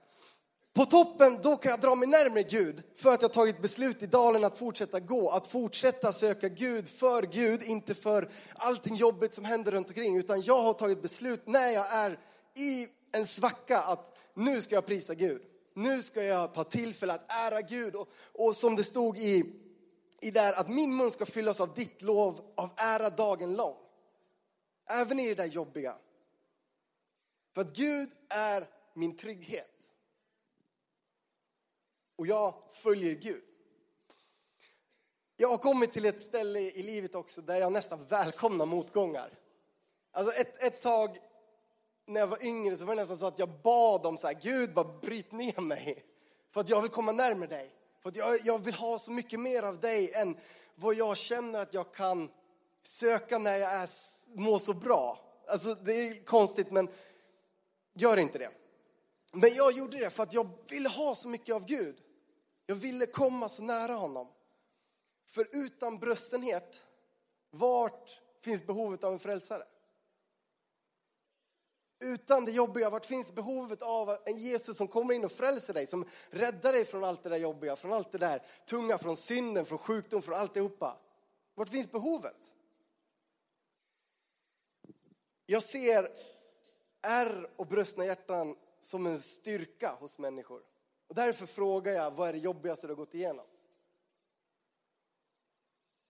På 0.75 0.84
toppen, 0.84 1.38
då 1.42 1.56
kan 1.56 1.70
jag 1.70 1.80
dra 1.80 1.94
mig 1.94 2.08
närmare 2.08 2.42
Gud 2.42 2.82
för 2.96 3.10
att 3.10 3.22
jag 3.22 3.32
tagit 3.32 3.62
beslut 3.62 4.02
i 4.02 4.06
dalen 4.06 4.44
att 4.44 4.56
fortsätta 4.56 5.00
gå, 5.00 5.30
att 5.30 5.46
fortsätta 5.46 6.12
söka 6.12 6.48
Gud 6.48 6.88
för 6.88 7.22
Gud, 7.22 7.62
inte 7.62 7.94
för 7.94 8.28
allting 8.54 8.94
jobbigt 8.94 9.32
som 9.32 9.44
händer 9.44 9.72
runt 9.72 9.88
omkring, 9.88 10.16
utan 10.16 10.42
jag 10.42 10.62
har 10.62 10.72
tagit 10.72 11.02
beslut 11.02 11.42
när 11.46 11.70
jag 11.70 11.94
är 11.94 12.18
i 12.56 12.88
en 13.16 13.26
svacka 13.26 13.78
att 13.78 14.16
nu 14.34 14.62
ska 14.62 14.75
jag 14.75 14.86
prisa 14.86 15.14
Gud. 15.14 15.42
Nu 15.75 16.02
ska 16.02 16.22
jag 16.22 16.54
ta 16.54 16.64
tillfälle 16.64 17.12
att 17.12 17.32
ära 17.50 17.60
Gud 17.60 17.94
och, 17.94 18.08
och 18.32 18.56
som 18.56 18.76
det 18.76 18.84
stod 18.84 19.18
i, 19.18 19.62
i 20.20 20.30
där 20.30 20.52
att 20.52 20.68
min 20.68 20.96
mun 20.96 21.11
ska 21.11 21.26
fyllas 21.26 21.61
av 21.61 21.75
ditt 21.75 22.02
lov, 22.02 22.40
av 22.56 22.70
ära 22.76 23.11
dagen 23.11 23.56
lång. 23.56 23.76
Även 24.90 25.20
i 25.20 25.28
det 25.28 25.35
där 25.35 25.46
jobbiga. 25.46 25.96
För 27.54 27.61
att 27.61 27.76
Gud 27.76 28.11
är 28.28 28.68
min 28.94 29.16
trygghet 29.16 29.76
och 32.16 32.26
jag 32.26 32.54
följer 32.73 33.14
Gud. 33.14 33.42
Jag 35.37 35.49
har 35.49 35.58
kommit 35.58 35.92
till 35.92 36.04
ett 36.04 36.20
ställe 36.20 36.61
i 36.61 36.82
livet 36.82 37.14
också 37.14 37.40
där 37.40 37.56
jag 37.56 37.73
nästan 37.73 38.04
välkomnar 38.04 38.66
motgångar. 38.66 39.30
Alltså 40.12 40.35
ett, 40.35 40.62
ett 40.62 40.80
tag 40.80 41.18
när 42.06 42.20
jag 42.20 42.26
var 42.26 42.44
yngre 42.44 42.76
så 42.76 42.85
var 42.85 42.94
det 42.94 43.00
nästan 43.00 43.18
så 43.18 43.26
att 43.26 43.38
jag 43.38 43.49
bad 43.62 44.06
om 44.06 44.16
så 44.16 44.26
här, 44.26 44.38
Gud 44.42 44.75
bara 44.75 44.99
bryt 44.99 45.32
ner 45.32 45.61
mig. 45.61 46.04
För 46.50 46.61
att 46.61 46.68
jag 46.68 46.82
vill 46.82 46.90
komma 46.90 47.12
närmare 47.12 47.49
dig. 47.49 47.75
För 48.06 48.10
att 48.10 48.16
jag, 48.16 48.38
jag 48.44 48.58
vill 48.58 48.75
ha 48.75 48.98
så 48.98 49.10
mycket 49.10 49.40
mer 49.40 49.62
av 49.62 49.80
dig 49.80 50.12
än 50.12 50.36
vad 50.75 50.94
jag 50.94 51.16
känner 51.16 51.60
att 51.60 51.75
jag 51.75 51.94
kan 51.94 52.30
söka 52.82 53.38
när 53.38 53.58
jag 53.58 53.72
är, 53.72 53.88
mår 54.38 54.58
så 54.58 54.75
bra. 54.75 55.18
Alltså 55.48 55.75
det 55.75 55.92
är 55.92 56.25
konstigt 56.25 56.70
men 56.70 56.88
gör 57.94 58.16
inte 58.16 58.38
det. 58.38 58.50
Men 59.32 59.54
jag 59.54 59.72
gjorde 59.72 59.98
det 59.98 60.10
för 60.10 60.22
att 60.22 60.32
jag 60.32 60.48
ville 60.68 60.88
ha 60.88 61.14
så 61.14 61.28
mycket 61.28 61.54
av 61.54 61.66
Gud. 61.66 61.96
Jag 62.66 62.75
ville 62.75 63.06
komma 63.06 63.48
så 63.48 63.62
nära 63.62 63.92
honom. 63.92 64.28
För 65.30 65.48
utan 65.52 65.98
bröstenhet, 65.98 66.80
vart 67.50 68.20
finns 68.42 68.66
behovet 68.66 69.04
av 69.04 69.12
en 69.12 69.18
frälsare? 69.18 69.64
Utan 71.98 72.44
det 72.44 72.50
jobbiga, 72.50 72.90
vart 72.90 73.04
finns 73.04 73.34
behovet 73.34 73.82
av 73.82 74.10
en 74.24 74.38
Jesus 74.38 74.76
som 74.76 74.88
kommer 74.88 75.14
in 75.14 75.24
och 75.24 75.32
frälser 75.32 75.74
dig, 75.74 75.86
som 75.86 76.04
räddar 76.30 76.72
dig 76.72 76.84
från 76.84 77.04
allt 77.04 77.22
det 77.22 77.28
där 77.28 77.36
jobbiga, 77.36 77.76
från 77.76 77.92
allt 77.92 78.12
det 78.12 78.18
där 78.18 78.42
tunga, 78.66 78.98
från 78.98 79.16
synden, 79.16 79.64
från 79.64 79.78
sjukdom, 79.78 80.22
från 80.22 80.34
alltihopa? 80.34 80.98
Vart 81.54 81.68
finns 81.68 81.90
behovet? 81.90 82.36
Jag 85.46 85.62
ser 85.62 86.08
ärr 87.02 87.50
och 87.56 87.66
brustna 87.66 88.04
hjärtan 88.04 88.56
som 88.80 89.06
en 89.06 89.20
styrka 89.20 89.96
hos 90.00 90.18
människor. 90.18 90.62
Och 91.08 91.14
därför 91.14 91.46
frågar 91.46 91.92
jag, 91.92 92.10
vad 92.10 92.28
är 92.28 92.32
det 92.32 92.38
jobbigaste 92.38 92.86
du 92.86 92.90
har 92.90 92.96
gått 92.96 93.14
igenom? 93.14 93.46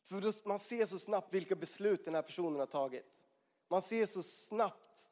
För 0.03 0.49
man 0.49 0.59
ser 0.59 0.87
så 0.87 0.99
snabbt 0.99 1.35
vilka 1.35 1.57
beslut 1.57 2.05
den 2.05 2.15
här 2.15 2.23
personen 2.23 2.59
har 2.59 2.67
tagit. 2.67 3.19
Man 3.69 3.83
ser 3.83 4.07
så 4.07 4.23
snabbt 4.23 5.09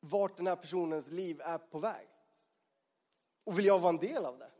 vart 0.00 0.36
den 0.36 0.46
här 0.46 0.56
personens 0.56 1.10
liv 1.10 1.40
är 1.40 1.58
på 1.58 1.78
väg. 1.78 2.08
Och 3.44 3.58
vill 3.58 3.66
jag 3.66 3.78
vara 3.78 3.92
en 3.92 3.98
del 3.98 4.24
av 4.24 4.38
det? 4.38 4.50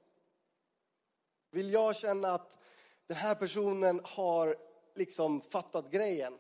Vill 1.51 1.73
jag 1.73 1.97
känna 1.97 2.29
att 2.29 2.59
den 3.07 3.17
här 3.17 3.35
personen 3.35 4.01
har 4.05 4.57
liksom 4.95 5.41
fattat 5.41 5.91
grejen? 5.91 6.39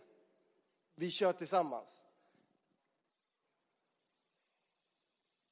Vi 0.95 1.11
kör 1.11 1.33
tillsammans. 1.33 2.03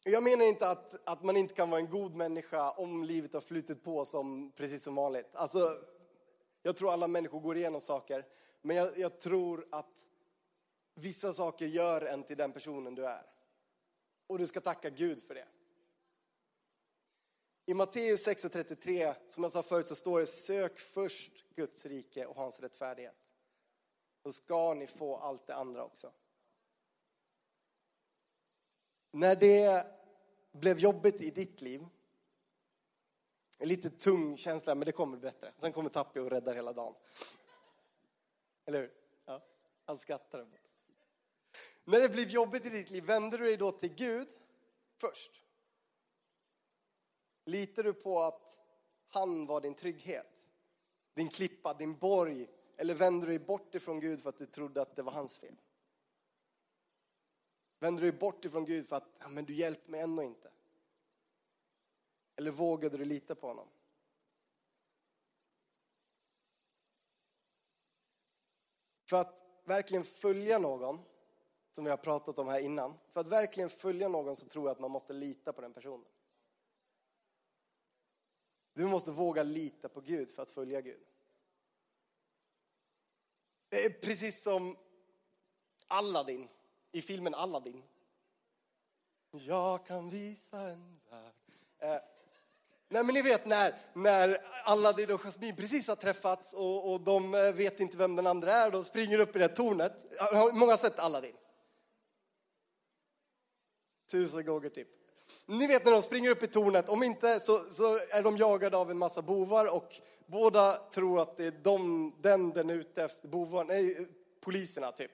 Jag 0.04 0.22
menar 0.22 0.44
inte 0.44 0.70
att, 0.70 1.08
att 1.08 1.24
man 1.24 1.36
inte 1.36 1.54
kan 1.54 1.70
vara 1.70 1.80
en 1.80 1.90
god 1.90 2.14
människa 2.14 2.70
om 2.70 3.04
livet 3.04 3.34
har 3.34 3.40
flutit 3.40 3.82
på 3.82 4.04
som, 4.04 4.52
precis 4.56 4.84
som 4.84 4.94
vanligt. 4.94 5.34
Alltså, 5.34 5.58
jag 6.62 6.76
tror 6.76 6.92
alla 6.92 7.08
människor 7.08 7.40
går 7.40 7.56
igenom 7.56 7.80
saker, 7.80 8.26
men 8.62 8.76
jag, 8.76 8.98
jag 8.98 9.20
tror 9.20 9.66
att 9.70 10.06
vissa 10.94 11.32
saker 11.32 11.66
gör 11.66 12.02
en 12.02 12.22
till 12.22 12.36
den 12.36 12.52
personen 12.52 12.94
du 12.94 13.06
är. 13.06 13.33
Och 14.26 14.38
du 14.38 14.46
ska 14.46 14.60
tacka 14.60 14.90
Gud 14.90 15.22
för 15.22 15.34
det. 15.34 15.48
I 17.66 17.74
Matteus 17.74 18.26
6.33, 18.26 19.14
som 19.28 19.42
jag 19.42 19.52
sa 19.52 19.62
förut, 19.62 19.86
så 19.86 19.94
står 19.94 20.20
det 20.20 20.26
sök 20.26 20.78
först 20.78 21.44
Guds 21.54 21.86
rike 21.86 22.26
och 22.26 22.36
hans 22.36 22.60
rättfärdighet. 22.60 23.16
Då 24.22 24.32
ska 24.32 24.74
ni 24.74 24.86
få 24.86 25.16
allt 25.16 25.46
det 25.46 25.54
andra 25.54 25.84
också. 25.84 26.12
När 29.10 29.36
det 29.36 29.86
blev 30.52 30.78
jobbigt 30.78 31.20
i 31.20 31.30
ditt 31.30 31.60
liv, 31.60 31.86
en 33.58 33.68
lite 33.68 33.90
tung 33.90 34.36
känsla, 34.36 34.74
men 34.74 34.86
det 34.86 34.92
kommer 34.92 35.16
bättre. 35.16 35.52
Sen 35.56 35.72
kommer 35.72 35.90
Tappi 35.90 36.20
och 36.20 36.30
räddar 36.30 36.54
hela 36.54 36.72
dagen. 36.72 36.94
Eller 38.64 38.80
hur? 38.80 38.90
Ja, 39.26 39.42
han 39.84 39.96
skrattar. 39.96 40.46
När 41.84 42.00
det 42.00 42.08
blev 42.08 42.28
jobbigt 42.28 42.66
i 42.66 42.68
ditt 42.68 42.90
liv, 42.90 43.04
vänder 43.04 43.38
du 43.38 43.44
dig 43.44 43.56
då 43.56 43.72
till 43.72 43.94
Gud 43.94 44.28
först? 45.00 45.44
Litar 47.44 47.82
du 47.82 47.92
på 47.92 48.22
att 48.22 48.58
han 49.08 49.46
var 49.46 49.60
din 49.60 49.74
trygghet? 49.74 50.48
Din 51.14 51.28
klippa, 51.28 51.74
din 51.74 51.98
borg? 51.98 52.46
Eller 52.76 52.94
vänder 52.94 53.26
du 53.26 53.38
dig 53.38 53.46
bort 53.46 53.74
ifrån 53.74 54.00
Gud 54.00 54.22
för 54.22 54.28
att 54.28 54.38
du 54.38 54.46
trodde 54.46 54.82
att 54.82 54.96
det 54.96 55.02
var 55.02 55.12
hans 55.12 55.38
fel? 55.38 55.56
Vänder 57.78 58.02
du 58.02 58.10
dig 58.10 58.20
bort 58.20 58.44
ifrån 58.44 58.64
Gud 58.64 58.88
för 58.88 58.96
att 58.96 59.16
ja, 59.18 59.28
men 59.28 59.44
du 59.44 59.54
hjälpte 59.54 59.90
mig 59.90 60.00
ändå 60.00 60.22
inte? 60.22 60.50
Eller 62.36 62.50
vågade 62.50 62.98
du 62.98 63.04
lita 63.04 63.34
på 63.34 63.46
honom? 63.46 63.68
För 69.08 69.16
att 69.16 69.42
verkligen 69.64 70.04
följa 70.04 70.58
någon, 70.58 71.04
som 71.74 71.84
vi 71.84 71.90
har 71.90 71.96
pratat 71.96 72.38
om 72.38 72.48
här 72.48 72.60
innan, 72.60 72.94
för 73.12 73.20
att 73.20 73.26
verkligen 73.26 73.70
följa 73.70 74.08
någon 74.08 74.36
så 74.36 74.46
tror 74.46 74.64
jag 74.64 74.72
att 74.72 74.80
man 74.80 74.90
måste 74.90 75.12
lita 75.12 75.52
på 75.52 75.60
den 75.60 75.72
personen. 75.72 76.06
Du 78.74 78.84
måste 78.84 79.10
våga 79.10 79.42
lita 79.42 79.88
på 79.88 80.00
Gud 80.00 80.30
för 80.30 80.42
att 80.42 80.50
följa 80.50 80.80
Gud. 80.80 81.00
Det 83.68 83.84
är 83.84 83.90
precis 83.90 84.42
som 84.42 84.76
Aladdin 85.86 86.48
i 86.92 87.02
filmen 87.02 87.34
Aladdin. 87.34 87.82
Jag 89.30 89.86
kan 89.86 90.10
visa 90.10 90.60
en 90.60 91.00
värld. 91.10 91.34
Eh, 91.78 92.02
nej 92.88 93.04
men 93.04 93.14
ni 93.14 93.22
vet 93.22 93.46
när, 93.46 93.74
när 93.92 94.36
Aladdin 94.64 95.14
och 95.14 95.20
Jasmine 95.20 95.56
precis 95.56 95.88
har 95.88 95.96
träffats 95.96 96.52
och, 96.52 96.92
och 96.92 97.00
de 97.00 97.34
eh, 97.34 97.52
vet 97.52 97.80
inte 97.80 97.96
vem 97.96 98.16
den 98.16 98.26
andra 98.26 98.52
är. 98.52 98.70
De 98.70 98.84
springer 98.84 99.18
upp 99.18 99.36
i 99.36 99.38
det 99.38 99.48
tornet. 99.48 99.92
Många 100.52 100.72
har 100.72 100.76
sett 100.76 100.98
Aladdin. 100.98 101.36
Tusen 104.14 104.46
gånger 104.46 104.68
typ. 104.68 104.88
Ni 105.46 105.66
vet 105.66 105.84
när 105.84 105.92
de 105.92 106.02
springer 106.02 106.30
upp 106.30 106.42
i 106.42 106.46
tornet, 106.46 106.88
om 106.88 107.02
inte 107.02 107.40
så, 107.40 107.64
så 107.64 107.84
är 108.10 108.22
de 108.22 108.36
jagade 108.36 108.76
av 108.76 108.90
en 108.90 108.98
massa 108.98 109.22
bovar 109.22 109.74
och 109.74 109.94
båda 110.26 110.72
tror 110.72 111.20
att 111.20 111.36
det 111.36 111.46
är 111.46 111.54
de, 111.62 112.12
den 112.22 112.50
den 112.50 112.70
är 112.70 112.74
ute 112.74 113.04
efter, 113.04 113.28
bovar, 113.28 113.64
nej, 113.64 114.08
poliserna 114.40 114.92
typ. 114.92 115.10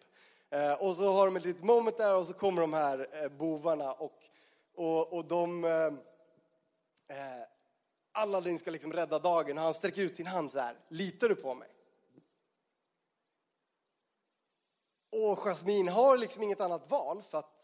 Eh, 0.51 0.83
och 0.83 0.97
så 0.97 1.13
har 1.13 1.27
de 1.27 1.37
ett 1.37 1.45
litet 1.45 1.63
moment 1.63 1.97
där 1.97 2.19
och 2.19 2.27
så 2.27 2.33
kommer 2.33 2.61
de 2.61 2.73
här 2.73 2.99
eh, 2.99 3.29
bovarna 3.39 3.93
och, 3.93 4.19
och, 4.75 5.13
och 5.13 5.25
de... 5.25 5.65
Eh, 5.65 5.71
eh 7.17 7.47
Aladdin 8.13 8.59
ska 8.59 8.71
liksom 8.71 8.93
rädda 8.93 9.19
dagen 9.19 9.59
och 9.59 9.65
han 9.65 9.75
sträcker 9.75 10.03
ut 10.03 10.17
sin 10.17 10.27
hand 10.27 10.53
så 10.53 10.59
här. 10.59 10.79
Litar 10.89 11.29
du 11.29 11.35
på 11.35 11.55
mig? 11.55 11.69
Och 15.13 15.39
Jasmine 15.39 15.91
har 15.91 16.17
liksom 16.17 16.43
inget 16.43 16.61
annat 16.61 16.91
val 16.91 17.23
för 17.23 17.39
att 17.39 17.60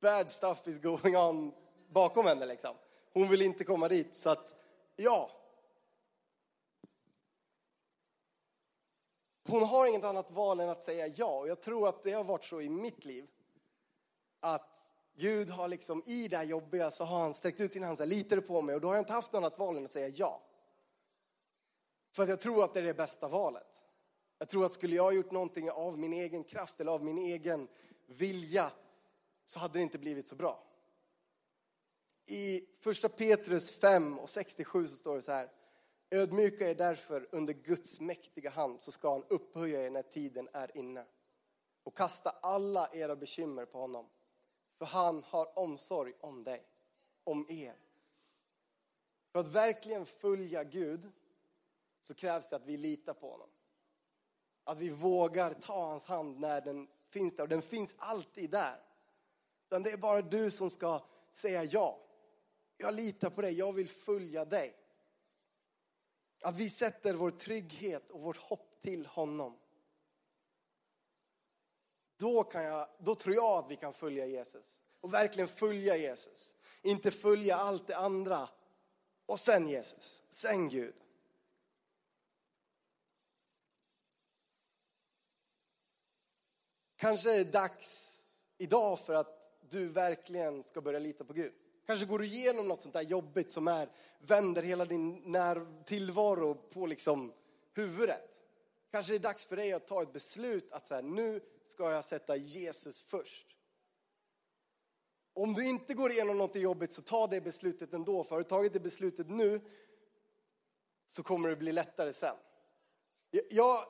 bad 0.00 0.30
stuff 0.30 0.66
is 0.66 0.78
going 0.78 1.16
on 1.16 1.52
bakom 1.88 2.26
henne 2.26 2.46
liksom. 2.46 2.76
Hon 3.12 3.28
vill 3.28 3.42
inte 3.42 3.64
komma 3.64 3.88
dit 3.88 4.14
så 4.14 4.30
att 4.30 4.54
ja, 4.96 5.30
Hon 9.48 9.62
har 9.62 9.88
inget 9.88 10.04
annat 10.04 10.30
val 10.30 10.60
än 10.60 10.68
att 10.68 10.84
säga 10.84 11.06
ja. 11.06 11.38
Och 11.38 11.48
jag 11.48 11.60
tror 11.60 11.88
att 11.88 12.02
det 12.02 12.12
har 12.12 12.24
varit 12.24 12.44
så 12.44 12.60
i 12.60 12.68
mitt 12.68 13.04
liv. 13.04 13.30
Att 14.40 14.70
Gud 15.16 15.50
har 15.50 15.68
liksom 15.68 16.02
i 16.06 16.28
det 16.28 16.36
här 16.36 16.44
jobbiga 16.44 16.90
så 16.90 17.04
har 17.04 17.20
han 17.20 17.34
sträckt 17.34 17.60
ut 17.60 17.72
sin 17.72 17.82
hand 17.82 18.00
och 18.00 18.06
litar 18.06 18.36
du 18.36 18.42
på 18.42 18.62
mig? 18.62 18.74
Och 18.74 18.80
då 18.80 18.88
har 18.88 18.94
jag 18.94 19.02
inte 19.02 19.12
haft 19.12 19.32
något 19.32 19.38
annat 19.38 19.58
val 19.58 19.76
än 19.76 19.84
att 19.84 19.90
säga 19.90 20.08
ja. 20.08 20.42
För 22.16 22.22
att 22.22 22.28
jag 22.28 22.40
tror 22.40 22.64
att 22.64 22.74
det 22.74 22.80
är 22.80 22.84
det 22.84 22.94
bästa 22.94 23.28
valet. 23.28 23.66
Jag 24.38 24.48
tror 24.48 24.64
att 24.64 24.72
skulle 24.72 24.96
jag 24.96 25.02
ha 25.02 25.12
gjort 25.12 25.30
någonting 25.30 25.70
av 25.70 25.98
min 25.98 26.12
egen 26.12 26.44
kraft 26.44 26.80
eller 26.80 26.92
av 26.92 27.04
min 27.04 27.18
egen 27.18 27.68
vilja 28.06 28.70
så 29.54 29.60
hade 29.60 29.78
det 29.78 29.82
inte 29.82 29.98
blivit 29.98 30.26
så 30.26 30.36
bra. 30.36 30.62
I 32.26 32.66
första 32.80 33.08
Petrus 33.08 33.70
5 33.70 34.18
och 34.18 34.28
67 34.28 34.86
så 34.86 34.96
står 34.96 35.14
det 35.14 35.22
så 35.22 35.32
här. 35.32 35.50
Ödmjuka 36.10 36.70
er 36.70 36.74
därför 36.74 37.28
under 37.32 37.52
Guds 37.52 38.00
mäktiga 38.00 38.50
hand 38.50 38.82
så 38.82 38.92
ska 38.92 39.10
han 39.12 39.24
upphöja 39.28 39.86
er 39.86 39.90
när 39.90 40.02
tiden 40.02 40.48
är 40.52 40.76
inne. 40.76 41.04
Och 41.84 41.96
kasta 41.96 42.30
alla 42.30 42.88
era 42.92 43.16
bekymmer 43.16 43.64
på 43.64 43.78
honom. 43.78 44.06
För 44.78 44.86
han 44.86 45.22
har 45.22 45.58
omsorg 45.58 46.12
om 46.20 46.44
dig, 46.44 46.66
om 47.24 47.46
er. 47.48 47.76
För 49.32 49.38
att 49.38 49.48
verkligen 49.48 50.06
följa 50.06 50.64
Gud 50.64 51.12
så 52.00 52.14
krävs 52.14 52.48
det 52.48 52.56
att 52.56 52.66
vi 52.66 52.76
litar 52.76 53.14
på 53.14 53.30
honom. 53.30 53.50
Att 54.64 54.78
vi 54.78 54.90
vågar 54.90 55.52
ta 55.52 55.86
hans 55.86 56.06
hand 56.06 56.40
när 56.40 56.60
den 56.60 56.88
finns 57.06 57.36
där. 57.36 57.42
Och 57.42 57.48
den 57.48 57.62
finns 57.62 57.94
alltid 57.98 58.50
där. 58.50 58.93
Utan 59.74 59.82
det 59.82 59.90
är 59.90 59.96
bara 59.96 60.22
du 60.22 60.50
som 60.50 60.70
ska 60.70 61.04
säga 61.32 61.64
ja. 61.64 62.00
Jag 62.76 62.94
litar 62.94 63.30
på 63.30 63.42
dig, 63.42 63.58
jag 63.58 63.72
vill 63.72 63.88
följa 63.88 64.44
dig. 64.44 64.76
Att 66.42 66.56
vi 66.56 66.70
sätter 66.70 67.14
vår 67.14 67.30
trygghet 67.30 68.10
och 68.10 68.20
vårt 68.20 68.36
hopp 68.36 68.82
till 68.82 69.06
honom. 69.06 69.58
Då, 72.16 72.44
kan 72.44 72.64
jag, 72.64 72.88
då 72.98 73.14
tror 73.14 73.34
jag 73.34 73.64
att 73.64 73.70
vi 73.70 73.76
kan 73.76 73.92
följa 73.92 74.26
Jesus. 74.26 74.82
Och 75.00 75.14
verkligen 75.14 75.48
följa 75.48 75.96
Jesus. 75.96 76.56
Inte 76.82 77.10
följa 77.10 77.56
allt 77.56 77.86
det 77.86 77.96
andra. 77.96 78.48
Och 79.26 79.40
sen 79.40 79.68
Jesus, 79.68 80.22
sen 80.30 80.68
Gud. 80.68 80.96
Kanske 86.96 87.32
är 87.32 87.36
det 87.36 87.52
dags 87.52 88.18
idag 88.58 89.00
för 89.00 89.14
att 89.14 89.43
du 89.70 89.88
verkligen 89.88 90.62
ska 90.62 90.80
börja 90.80 90.98
lita 90.98 91.24
på 91.24 91.32
Gud. 91.32 91.52
Kanske 91.86 92.06
går 92.06 92.18
du 92.18 92.26
igenom 92.26 92.68
något 92.68 92.82
sånt 92.82 92.94
där 92.94 93.02
jobbigt 93.02 93.50
som 93.50 93.68
är, 93.68 93.88
vänder 94.18 94.62
hela 94.62 94.84
din 94.84 95.22
när, 95.24 95.84
tillvaro 95.84 96.54
på 96.54 96.86
liksom 96.86 97.32
huvudet. 97.74 98.30
Kanske 98.90 99.12
det 99.12 99.16
är 99.16 99.20
dags 99.20 99.46
för 99.46 99.56
dig 99.56 99.72
att 99.72 99.86
ta 99.86 100.02
ett 100.02 100.12
beslut 100.12 100.72
att 100.72 100.86
så 100.86 100.94
här, 100.94 101.02
nu 101.02 101.40
ska 101.68 101.92
jag 101.92 102.04
sätta 102.04 102.36
Jesus 102.36 103.02
först. 103.02 103.46
Om 105.34 105.54
du 105.54 105.66
inte 105.66 105.94
går 105.94 106.12
igenom 106.12 106.38
något 106.38 106.56
jobbigt 106.56 106.92
så 106.92 107.02
ta 107.02 107.26
det 107.26 107.40
beslutet 107.40 107.94
ändå. 107.94 108.24
För 108.24 108.30
har 108.30 108.42
du 108.42 108.48
tagit 108.48 108.72
det 108.72 108.80
beslutet 108.80 109.30
nu 109.30 109.60
så 111.06 111.22
kommer 111.22 111.48
det 111.48 111.56
bli 111.56 111.72
lättare 111.72 112.12
sen. 112.12 112.36
Jag, 113.50 113.84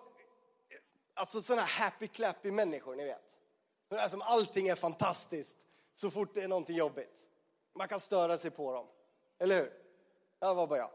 alltså 1.15 1.43
sådana 1.43 1.63
här 1.63 1.85
happy 1.85 2.07
clappy 2.07 2.51
människor, 2.51 2.95
ni 2.95 3.05
vet. 3.05 4.11
Som 4.11 4.23
allting 4.23 4.69
är 4.69 4.75
fantastiskt 4.75 5.57
så 5.95 6.11
fort 6.11 6.35
det 6.35 6.43
är 6.43 6.49
någonting 6.49 6.77
jobbigt. 6.77 7.23
Man 7.79 7.89
kan 7.89 8.01
störa 8.01 8.37
sig 8.37 8.51
på 8.51 8.73
dem. 8.73 8.87
Eller 9.39 9.57
hur? 9.57 9.73
Ja, 10.41 10.55
var 10.55 10.67
bara 10.67 10.79
jag. 10.79 10.91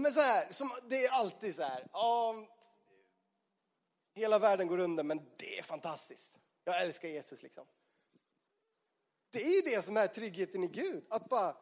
Men 0.00 0.12
så 0.12 0.20
här, 0.20 0.52
som, 0.52 0.70
det 0.88 1.04
är 1.04 1.10
alltid 1.10 1.54
så 1.54 1.62
här. 1.62 1.86
Ja, 1.92 2.34
hela 4.14 4.38
världen 4.38 4.66
går 4.66 4.78
under, 4.78 5.04
men 5.04 5.20
det 5.36 5.58
är 5.58 5.62
fantastiskt. 5.62 6.38
Jag 6.64 6.82
älskar 6.82 7.08
Jesus 7.08 7.42
liksom. 7.42 7.66
Det 9.30 9.42
är 9.42 9.50
ju 9.50 9.60
det 9.60 9.82
som 9.82 9.96
är 9.96 10.06
tryggheten 10.06 10.64
i 10.64 10.68
Gud. 10.68 11.04
Att 11.10 11.28
bara, 11.28 11.56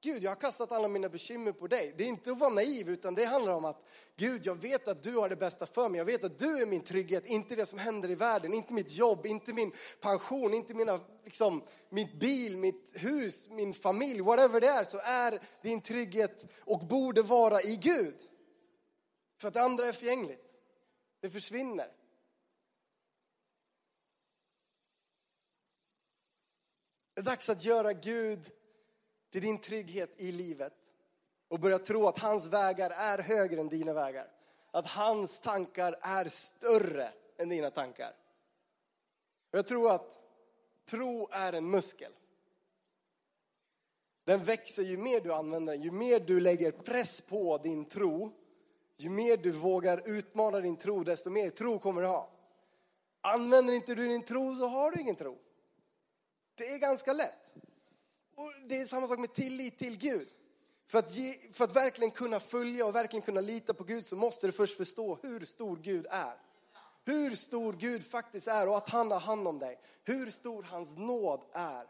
Gud, 0.00 0.22
jag 0.22 0.30
har 0.30 0.36
kastat 0.36 0.72
alla 0.72 0.88
mina 0.88 1.08
bekymmer 1.08 1.52
på 1.52 1.66
dig. 1.66 1.94
Det 1.96 2.04
är 2.04 2.08
inte 2.08 2.30
att 2.30 2.38
vara 2.38 2.50
naiv, 2.50 2.88
utan 2.88 3.14
det 3.14 3.24
handlar 3.24 3.52
om 3.52 3.64
att 3.64 3.84
Gud, 4.16 4.46
jag 4.46 4.54
vet 4.54 4.88
att 4.88 5.02
du 5.02 5.16
har 5.16 5.28
det 5.28 5.36
bästa 5.36 5.66
för 5.66 5.88
mig. 5.88 5.98
Jag 5.98 6.04
vet 6.04 6.24
att 6.24 6.38
du 6.38 6.62
är 6.62 6.66
min 6.66 6.80
trygghet, 6.80 7.26
inte 7.26 7.56
det 7.56 7.66
som 7.66 7.78
händer 7.78 8.10
i 8.10 8.14
världen, 8.14 8.54
inte 8.54 8.74
mitt 8.74 8.90
jobb, 8.90 9.26
inte 9.26 9.52
min 9.52 9.72
pension, 10.00 10.54
inte 10.54 10.74
mina, 10.74 11.00
liksom, 11.24 11.62
mitt 11.90 12.20
bil, 12.20 12.56
mitt 12.56 12.92
hus, 12.94 13.48
min 13.48 13.74
familj, 13.74 14.20
whatever 14.20 14.60
det 14.60 14.66
är, 14.66 14.84
så 14.84 14.98
är 14.98 15.40
din 15.62 15.80
trygghet 15.80 16.46
och 16.60 16.86
borde 16.86 17.22
vara 17.22 17.60
i 17.62 17.76
Gud. 17.76 18.20
För 19.40 19.48
att 19.48 19.54
det 19.54 19.62
andra 19.62 19.86
är 19.86 19.92
förgängligt. 19.92 20.42
Det 21.20 21.30
försvinner. 21.30 21.92
Det 27.14 27.20
är 27.20 27.24
dags 27.24 27.48
att 27.48 27.64
göra 27.64 27.92
Gud 27.92 28.52
till 29.30 29.42
din 29.42 29.58
trygghet 29.58 30.10
i 30.16 30.32
livet 30.32 30.74
och 31.48 31.60
börja 31.60 31.78
tro 31.78 32.06
att 32.06 32.18
hans 32.18 32.46
vägar 32.46 32.90
är 32.90 33.18
högre 33.18 33.60
än 33.60 33.68
dina 33.68 33.94
vägar. 33.94 34.28
Att 34.70 34.86
hans 34.86 35.40
tankar 35.40 35.96
är 36.00 36.24
större 36.24 37.08
än 37.38 37.48
dina 37.48 37.70
tankar. 37.70 38.12
Jag 39.50 39.66
tror 39.66 39.90
att 39.90 40.18
tro 40.86 41.28
är 41.30 41.52
en 41.52 41.70
muskel. 41.70 42.12
Den 44.24 44.44
växer 44.44 44.82
ju 44.82 44.96
mer 44.96 45.20
du 45.20 45.32
använder 45.32 45.72
den, 45.72 45.82
ju 45.82 45.90
mer 45.90 46.20
du 46.20 46.40
lägger 46.40 46.72
press 46.72 47.20
på 47.20 47.58
din 47.58 47.84
tro, 47.84 48.32
ju 48.96 49.10
mer 49.10 49.36
du 49.36 49.52
vågar 49.52 50.08
utmana 50.08 50.60
din 50.60 50.76
tro, 50.76 51.04
desto 51.04 51.30
mer 51.30 51.50
tro 51.50 51.78
kommer 51.78 52.02
du 52.02 52.08
ha. 52.08 52.30
Använder 53.20 53.74
inte 53.74 53.94
du 53.94 54.06
din 54.06 54.22
tro 54.22 54.54
så 54.54 54.66
har 54.66 54.90
du 54.90 55.00
ingen 55.00 55.16
tro. 55.16 55.38
Det 56.54 56.68
är 56.68 56.78
ganska 56.78 57.12
lätt. 57.12 57.52
Och 58.36 58.52
det 58.68 58.80
är 58.80 58.86
samma 58.86 59.06
sak 59.06 59.18
med 59.18 59.32
tillit 59.32 59.78
till 59.78 59.98
Gud. 59.98 60.28
För 60.90 60.98
att, 60.98 61.10
ge, 61.10 61.52
för 61.52 61.64
att 61.64 61.76
verkligen 61.76 62.10
kunna 62.10 62.40
följa 62.40 62.86
och 62.86 62.94
verkligen 62.94 63.22
kunna 63.22 63.40
lita 63.40 63.74
på 63.74 63.84
Gud 63.84 64.06
så 64.06 64.16
måste 64.16 64.46
du 64.46 64.52
först 64.52 64.76
förstå 64.76 65.18
hur 65.22 65.40
stor 65.44 65.76
Gud 65.76 66.06
är. 66.10 66.34
Hur 67.04 67.34
stor 67.34 67.72
Gud 67.72 68.06
faktiskt 68.06 68.46
är 68.46 68.68
och 68.68 68.76
att 68.76 68.88
han 68.88 69.10
har 69.10 69.20
hand 69.20 69.48
om 69.48 69.58
dig. 69.58 69.80
Hur 70.04 70.30
stor 70.30 70.62
hans 70.62 70.96
nåd 70.96 71.44
är. 71.52 71.86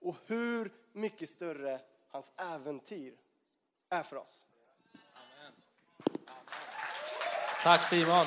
Och 0.00 0.16
hur 0.26 0.72
mycket 0.92 1.30
större 1.30 1.80
hans 2.08 2.32
äventyr 2.54 3.14
är 3.90 4.02
för 4.02 4.16
oss. 4.16 4.46
Amen. 5.14 5.52
Tack 7.62 7.84
Simon. 7.88 8.26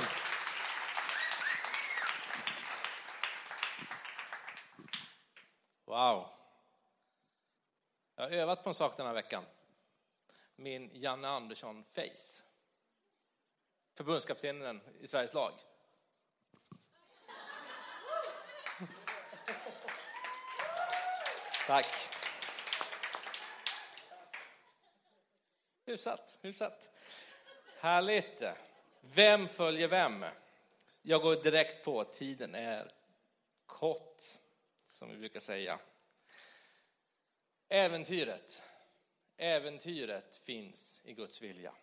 Wow. 5.86 6.33
Jag 8.23 8.29
har 8.29 8.36
övat 8.38 8.63
på 8.63 8.69
en 8.69 8.73
sak 8.73 8.97
den 8.97 9.05
här 9.05 9.13
veckan. 9.13 9.45
Min 10.55 10.89
Janne 10.93 11.27
Andersson 11.27 11.83
face. 11.83 12.43
Förbundskaptenen 13.93 14.81
i 14.99 15.07
Sveriges 15.07 15.33
lag. 15.33 15.51
Tack. 21.67 21.86
Hyfsat, 25.86 26.38
hyfsat. 26.41 26.91
Härligt. 27.79 28.43
Vem 29.01 29.47
följer 29.47 29.88
vem? 29.88 30.25
Jag 31.01 31.21
går 31.21 31.36
direkt 31.36 31.86
på, 31.86 32.03
tiden 32.03 32.55
är 32.55 32.91
kort, 33.65 34.21
som 34.86 35.09
vi 35.09 35.17
brukar 35.17 35.39
säga. 35.39 35.79
Äventyret. 37.73 38.63
Äventyret 39.38 40.36
finns 40.36 41.01
i 41.05 41.13
Guds 41.13 41.41
vilja. 41.41 41.73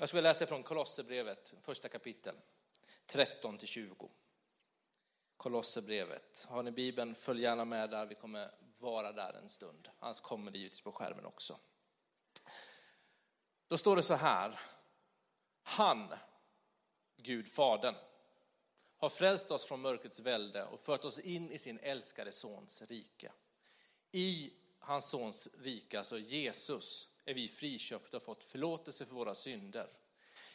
Jag 0.00 0.08
skulle 0.08 0.22
läsa 0.22 0.46
från 0.46 0.62
Kolosserbrevet, 0.62 1.54
första 1.60 1.88
kapitel, 1.88 2.40
13-20. 3.06 4.10
Kolosserbrevet. 5.36 6.46
Har 6.48 6.62
ni 6.62 6.70
Bibeln, 6.70 7.14
följ 7.14 7.42
gärna 7.42 7.64
med 7.64 7.90
där. 7.90 8.06
Vi 8.06 8.14
kommer 8.14 8.50
vara 8.78 9.12
där 9.12 9.32
en 9.32 9.48
stund. 9.48 9.88
Annars 9.98 10.20
kommer 10.20 10.50
det 10.50 10.58
givetvis 10.58 10.80
på 10.80 10.92
skärmen 10.92 11.26
också. 11.26 11.58
Då 13.68 13.78
står 13.78 13.96
det 13.96 14.02
så 14.02 14.14
här. 14.14 14.60
Han, 15.62 16.08
Gud 17.16 17.52
Fadern, 17.52 17.94
har 18.96 19.08
frälst 19.08 19.50
oss 19.50 19.64
från 19.64 19.80
mörkrets 19.80 20.20
välde 20.20 20.64
och 20.64 20.80
fört 20.80 21.04
oss 21.04 21.18
in 21.18 21.50
i 21.50 21.58
sin 21.58 21.78
älskade 21.78 22.32
Sons 22.32 22.82
rike. 22.82 23.32
I 24.12 24.52
hans 24.86 25.10
Sons 25.10 25.48
rike, 25.58 25.98
alltså 25.98 26.18
Jesus, 26.18 27.08
är 27.24 27.34
vi 27.34 27.48
friköpta 27.48 28.16
och 28.16 28.22
fått 28.22 28.44
förlåtelse 28.44 29.06
för 29.06 29.14
våra 29.14 29.34
synder. 29.34 29.88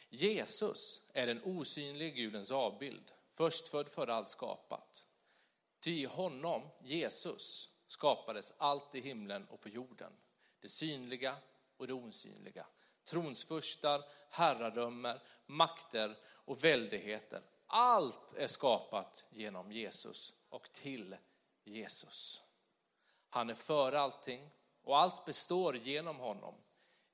Jesus 0.10 1.02
är 1.14 1.28
den 1.28 1.42
osynliga 1.44 2.10
Gudens 2.10 2.52
avbild, 2.52 3.12
förstfödd 3.34 3.90
före 3.90 4.14
allt 4.14 4.28
skapat. 4.28 5.08
Ty 5.80 5.92
i 5.92 6.06
honom, 6.06 6.70
Jesus, 6.82 7.70
skapades 7.88 8.54
allt 8.58 8.96
i 8.96 9.00
himlen 9.00 9.48
och 9.48 9.62
på 9.62 9.70
jorden, 9.70 10.14
det 10.60 10.70
synliga 10.70 11.36
och 11.78 11.88
det 11.88 11.94
osynliga. 11.94 12.66
Tronsfurstar, 13.04 14.04
herradömer, 14.30 15.22
makter 15.46 16.18
och 16.24 16.64
väldigheter. 16.64 17.42
Allt 17.68 18.34
är 18.34 18.48
skapat 18.48 19.26
genom 19.30 19.72
Jesus 19.72 20.34
och 20.50 20.74
till 20.74 21.16
Jesus. 21.64 22.42
Han 23.34 23.50
är 23.50 23.54
före 23.54 24.00
allting 24.00 24.50
och 24.84 24.98
allt 24.98 25.26
består 25.26 25.78
genom 25.78 26.18
honom. 26.18 26.56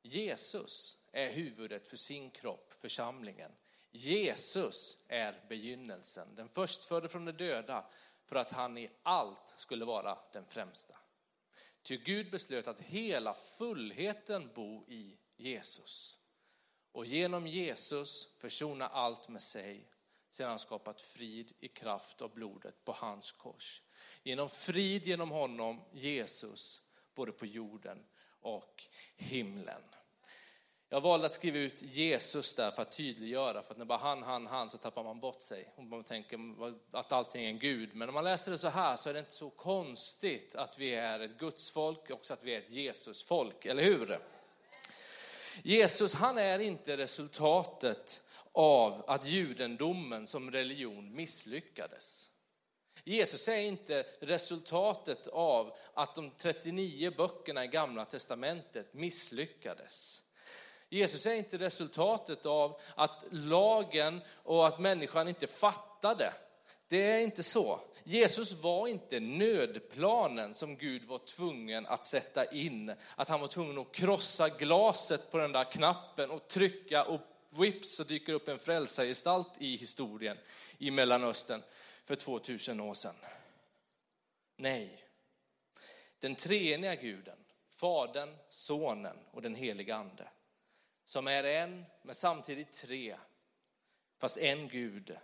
Jesus 0.01 0.97
är 1.11 1.29
huvudet 1.29 1.87
för 1.87 1.97
sin 1.97 2.31
kropp, 2.31 2.73
församlingen. 2.73 3.51
Jesus 3.91 4.97
är 5.07 5.45
begynnelsen, 5.49 6.35
den 6.35 6.49
förstfödde 6.49 7.07
från 7.07 7.25
de 7.25 7.31
döda, 7.31 7.85
för 8.25 8.35
att 8.35 8.51
han 8.51 8.77
i 8.77 8.89
allt 9.03 9.53
skulle 9.57 9.85
vara 9.85 10.17
den 10.31 10.45
främsta. 10.45 10.95
Ty 11.81 11.97
Gud 11.97 12.31
beslöt 12.31 12.67
att 12.67 12.79
hela 12.79 13.33
fullheten 13.33 14.51
bo 14.55 14.85
i 14.87 15.17
Jesus. 15.35 16.17
Och 16.91 17.05
genom 17.05 17.47
Jesus 17.47 18.27
försona 18.35 18.87
allt 18.87 19.29
med 19.29 19.41
sig, 19.41 19.91
sedan 20.29 20.49
han 20.49 20.59
skapat 20.59 21.01
frid 21.01 21.53
i 21.59 21.67
kraft 21.67 22.21
av 22.21 22.33
blodet 22.33 22.85
på 22.85 22.91
hans 22.91 23.31
kors. 23.31 23.81
Genom 24.23 24.49
frid 24.49 25.07
genom 25.07 25.31
honom, 25.31 25.81
Jesus, 25.91 26.81
både 27.15 27.31
på 27.31 27.45
jorden 27.45 28.05
och 28.41 28.83
himlen. 29.15 29.81
Jag 30.89 31.01
valde 31.01 31.25
att 31.25 31.31
skriva 31.31 31.57
ut 31.57 31.81
Jesus 31.81 32.53
där 32.53 32.71
för 32.71 32.81
att 32.81 32.91
tydliggöra, 32.91 33.61
för 33.61 33.71
att 33.71 33.77
när 33.77 33.85
bara 33.85 33.97
han, 33.97 34.23
han, 34.23 34.47
han 34.47 34.69
så 34.69 34.77
tappar 34.77 35.03
man 35.03 35.19
bort 35.19 35.41
sig. 35.41 35.73
Och 35.75 35.83
man 35.83 36.03
tänker 36.03 36.39
att 36.91 37.11
allting 37.11 37.45
är 37.45 37.49
en 37.49 37.59
Gud. 37.59 37.95
Men 37.95 38.09
om 38.09 38.15
man 38.15 38.23
läser 38.23 38.51
det 38.51 38.57
så 38.57 38.67
här 38.67 38.95
så 38.95 39.09
är 39.09 39.13
det 39.13 39.19
inte 39.19 39.31
så 39.31 39.49
konstigt 39.49 40.55
att 40.55 40.79
vi 40.79 40.95
är 40.95 41.19
ett 41.19 41.37
Gudsfolk 41.37 42.09
och 42.09 42.31
att 42.31 42.43
vi 42.43 42.53
är 42.53 42.57
ett 42.57 42.71
Jesusfolk, 42.71 43.65
eller 43.65 43.83
hur? 43.83 44.17
Jesus, 45.63 46.13
han 46.13 46.37
är 46.37 46.59
inte 46.59 46.97
resultatet 46.97 48.23
av 48.51 49.03
att 49.07 49.27
judendomen 49.27 50.27
som 50.27 50.51
religion 50.51 51.15
misslyckades. 51.15 52.29
Jesus 53.03 53.47
är 53.47 53.57
inte 53.57 54.05
resultatet 54.19 55.27
av 55.27 55.73
att 55.93 56.13
de 56.13 56.31
39 56.37 57.11
böckerna 57.17 57.63
i 57.63 57.67
Gamla 57.67 58.05
Testamentet 58.05 58.93
misslyckades. 58.93 60.21
Jesus 60.89 61.25
är 61.25 61.33
inte 61.33 61.57
resultatet 61.57 62.45
av 62.45 62.81
att 62.95 63.23
lagen 63.29 64.21
och 64.43 64.67
att 64.67 64.79
människan 64.79 65.27
inte 65.27 65.47
fattade 65.47 66.33
Det 66.89 67.11
är 67.11 67.19
inte 67.19 67.43
så. 67.43 67.79
Jesus 68.03 68.53
var 68.53 68.87
inte 68.87 69.19
nödplanen 69.19 70.53
som 70.53 70.77
Gud 70.77 71.03
var 71.03 71.17
tvungen 71.17 71.85
att 71.85 72.05
sätta 72.05 72.45
in. 72.45 72.93
Att 73.15 73.27
han 73.27 73.39
var 73.41 73.47
tvungen 73.47 73.77
att 73.77 73.95
krossa 73.95 74.49
glaset 74.49 75.31
på 75.31 75.37
den 75.37 75.51
där 75.51 75.63
knappen 75.63 76.31
och 76.31 76.47
trycka 76.47 77.03
och 77.03 77.21
vips 77.49 77.95
så 77.95 78.03
dyker 78.03 78.33
upp 78.33 78.47
en 78.47 78.59
frälsargestalt 78.59 79.51
i 79.59 79.75
historien 79.75 80.37
i 80.77 80.91
Mellanöstern 80.91 81.61
för 82.07 82.15
2000 82.15 82.79
år 82.79 82.93
sedan. 82.93 83.15
Nej, 84.55 85.03
den 86.19 86.35
treeniga 86.35 86.95
guden, 86.95 87.37
Fadern, 87.69 88.37
Sonen 88.49 89.17
och 89.31 89.41
den 89.41 89.55
heliga 89.55 89.95
Ande, 89.95 90.27
som 91.05 91.27
är 91.27 91.43
en 91.43 91.85
men 92.01 92.15
samtidigt 92.15 92.71
tre, 92.71 93.17
fast 94.17 94.37
en 94.37 94.67
Gud, 94.67 95.17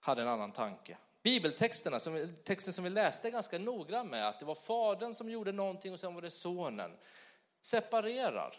hade 0.00 0.22
en 0.22 0.28
annan 0.28 0.50
tanke. 0.50 0.96
Bibeltexterna, 1.22 1.98
som, 1.98 2.34
texten 2.44 2.72
som 2.72 2.84
vi 2.84 2.90
läste, 2.90 3.28
är 3.28 3.32
ganska 3.32 3.58
noggrann 3.58 4.08
med 4.08 4.28
att 4.28 4.38
det 4.38 4.44
var 4.44 4.54
Fadern 4.54 5.14
som 5.14 5.30
gjorde 5.30 5.52
någonting 5.52 5.92
och 5.92 6.00
sen 6.00 6.14
var 6.14 6.22
det 6.22 6.30
Sonen. 6.30 6.96
Separerar. 7.60 8.54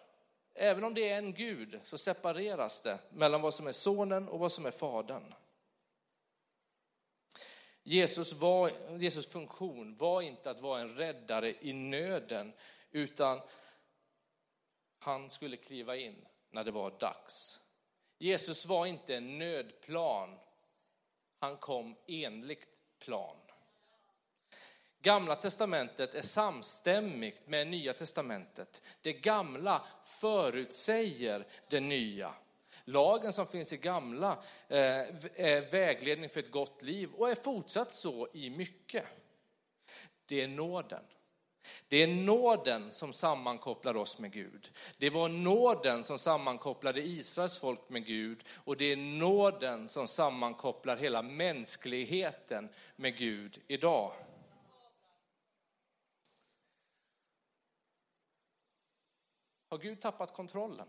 Även 0.54 0.84
om 0.84 0.94
det 0.94 1.10
är 1.10 1.18
en 1.18 1.34
Gud 1.34 1.80
så 1.84 1.98
separeras 1.98 2.82
det 2.82 3.00
mellan 3.10 3.42
vad 3.42 3.54
som 3.54 3.68
är 3.68 3.72
Sonen 3.72 4.28
och 4.28 4.40
vad 4.40 4.52
som 4.52 4.66
är 4.66 4.72
Fadern. 4.72 5.34
Jesus, 7.84 8.34
var, 8.34 8.72
Jesus 8.98 9.28
funktion 9.28 9.96
var 9.96 10.22
inte 10.22 10.50
att 10.50 10.62
vara 10.62 10.82
en 10.82 10.96
räddare 10.96 11.54
i 11.62 11.74
nöden, 11.74 12.54
utan 12.92 13.42
han 15.00 15.30
skulle 15.30 15.58
kliva 15.58 15.96
in 15.96 16.26
när 16.52 16.64
det 16.64 16.72
var 16.72 16.92
dags. 17.00 17.60
Jesus 18.18 18.66
var 18.66 18.86
inte 18.86 19.16
en 19.16 19.40
nödplan, 19.40 20.40
han 21.40 21.58
kom 21.58 21.96
enligt 22.08 22.68
plan. 23.00 23.38
Gamla 25.02 25.36
testamentet 25.36 26.14
är 26.14 26.22
samstämmigt 26.22 27.48
med 27.48 27.68
Nya 27.68 27.94
testamentet. 27.94 28.82
Det 29.02 29.14
gamla 29.14 29.86
förutsäger 30.04 31.48
det 31.70 31.80
nya. 31.80 32.34
Lagen 32.86 33.34
som 33.34 33.48
finns 33.48 33.74
i 33.74 33.78
gamla 33.78 34.32
eh, 34.68 35.00
är 35.36 35.72
vägledning 35.72 36.30
för 36.30 36.40
ett 36.40 36.52
gott 36.52 36.82
liv 36.82 37.10
och 37.14 37.30
är 37.30 37.36
fortsatt 37.36 37.94
så 37.94 38.28
i 38.34 38.50
mycket. 38.50 39.06
Det 40.26 40.42
är 40.42 40.48
nåden. 40.48 41.04
Det 41.88 41.98
är 42.04 42.08
nåden 42.08 42.92
som 42.92 43.14
sammankopplar 43.14 43.96
oss 43.96 44.20
med 44.20 44.32
Gud. 44.32 44.72
Det 44.98 45.10
var 45.10 45.30
nåden 45.30 46.04
som 46.04 46.20
sammankopplade 46.20 47.02
Israels 47.02 47.58
folk 47.58 47.90
med 47.90 48.06
Gud 48.06 48.44
och 48.50 48.78
det 48.78 48.86
är 48.86 48.98
nåden 48.98 49.90
som 49.90 50.08
sammankopplar 50.08 50.98
hela 50.98 51.22
mänskligheten 51.22 52.70
med 52.96 53.18
Gud 53.18 53.62
idag. 53.68 54.14
Har 59.70 59.78
Gud 59.78 60.02
tappat 60.02 60.34
kontrollen? 60.34 60.88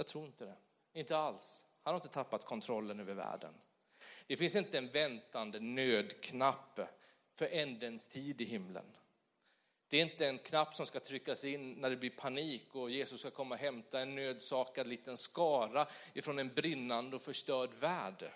Jag 0.00 0.06
tror 0.06 0.26
inte 0.26 0.44
det. 0.44 0.56
Inte 0.92 1.16
alls. 1.16 1.66
Han 1.82 1.94
har 1.94 1.98
inte 1.98 2.08
tappat 2.08 2.44
kontrollen 2.44 3.00
över 3.00 3.14
världen. 3.14 3.54
Det 4.26 4.36
finns 4.36 4.56
inte 4.56 4.78
en 4.78 4.88
väntande 4.88 5.60
nödknapp 5.60 6.80
för 7.34 7.48
ändens 7.52 8.08
tid 8.08 8.40
i 8.40 8.44
himlen. 8.44 8.84
Det 9.88 9.96
är 9.96 10.02
inte 10.02 10.26
en 10.26 10.38
knapp 10.38 10.74
som 10.74 10.86
ska 10.86 11.00
tryckas 11.00 11.44
in 11.44 11.72
när 11.72 11.90
det 11.90 11.96
blir 11.96 12.10
panik 12.10 12.74
och 12.74 12.90
Jesus 12.90 13.20
ska 13.20 13.30
komma 13.30 13.54
och 13.54 13.60
hämta 13.60 14.00
en 14.00 14.14
nödsakad 14.14 14.86
liten 14.86 15.16
skara 15.16 15.86
ifrån 16.14 16.38
en 16.38 16.54
brinnande 16.54 17.16
och 17.16 17.22
förstörd 17.22 17.74
värld. 17.74 18.30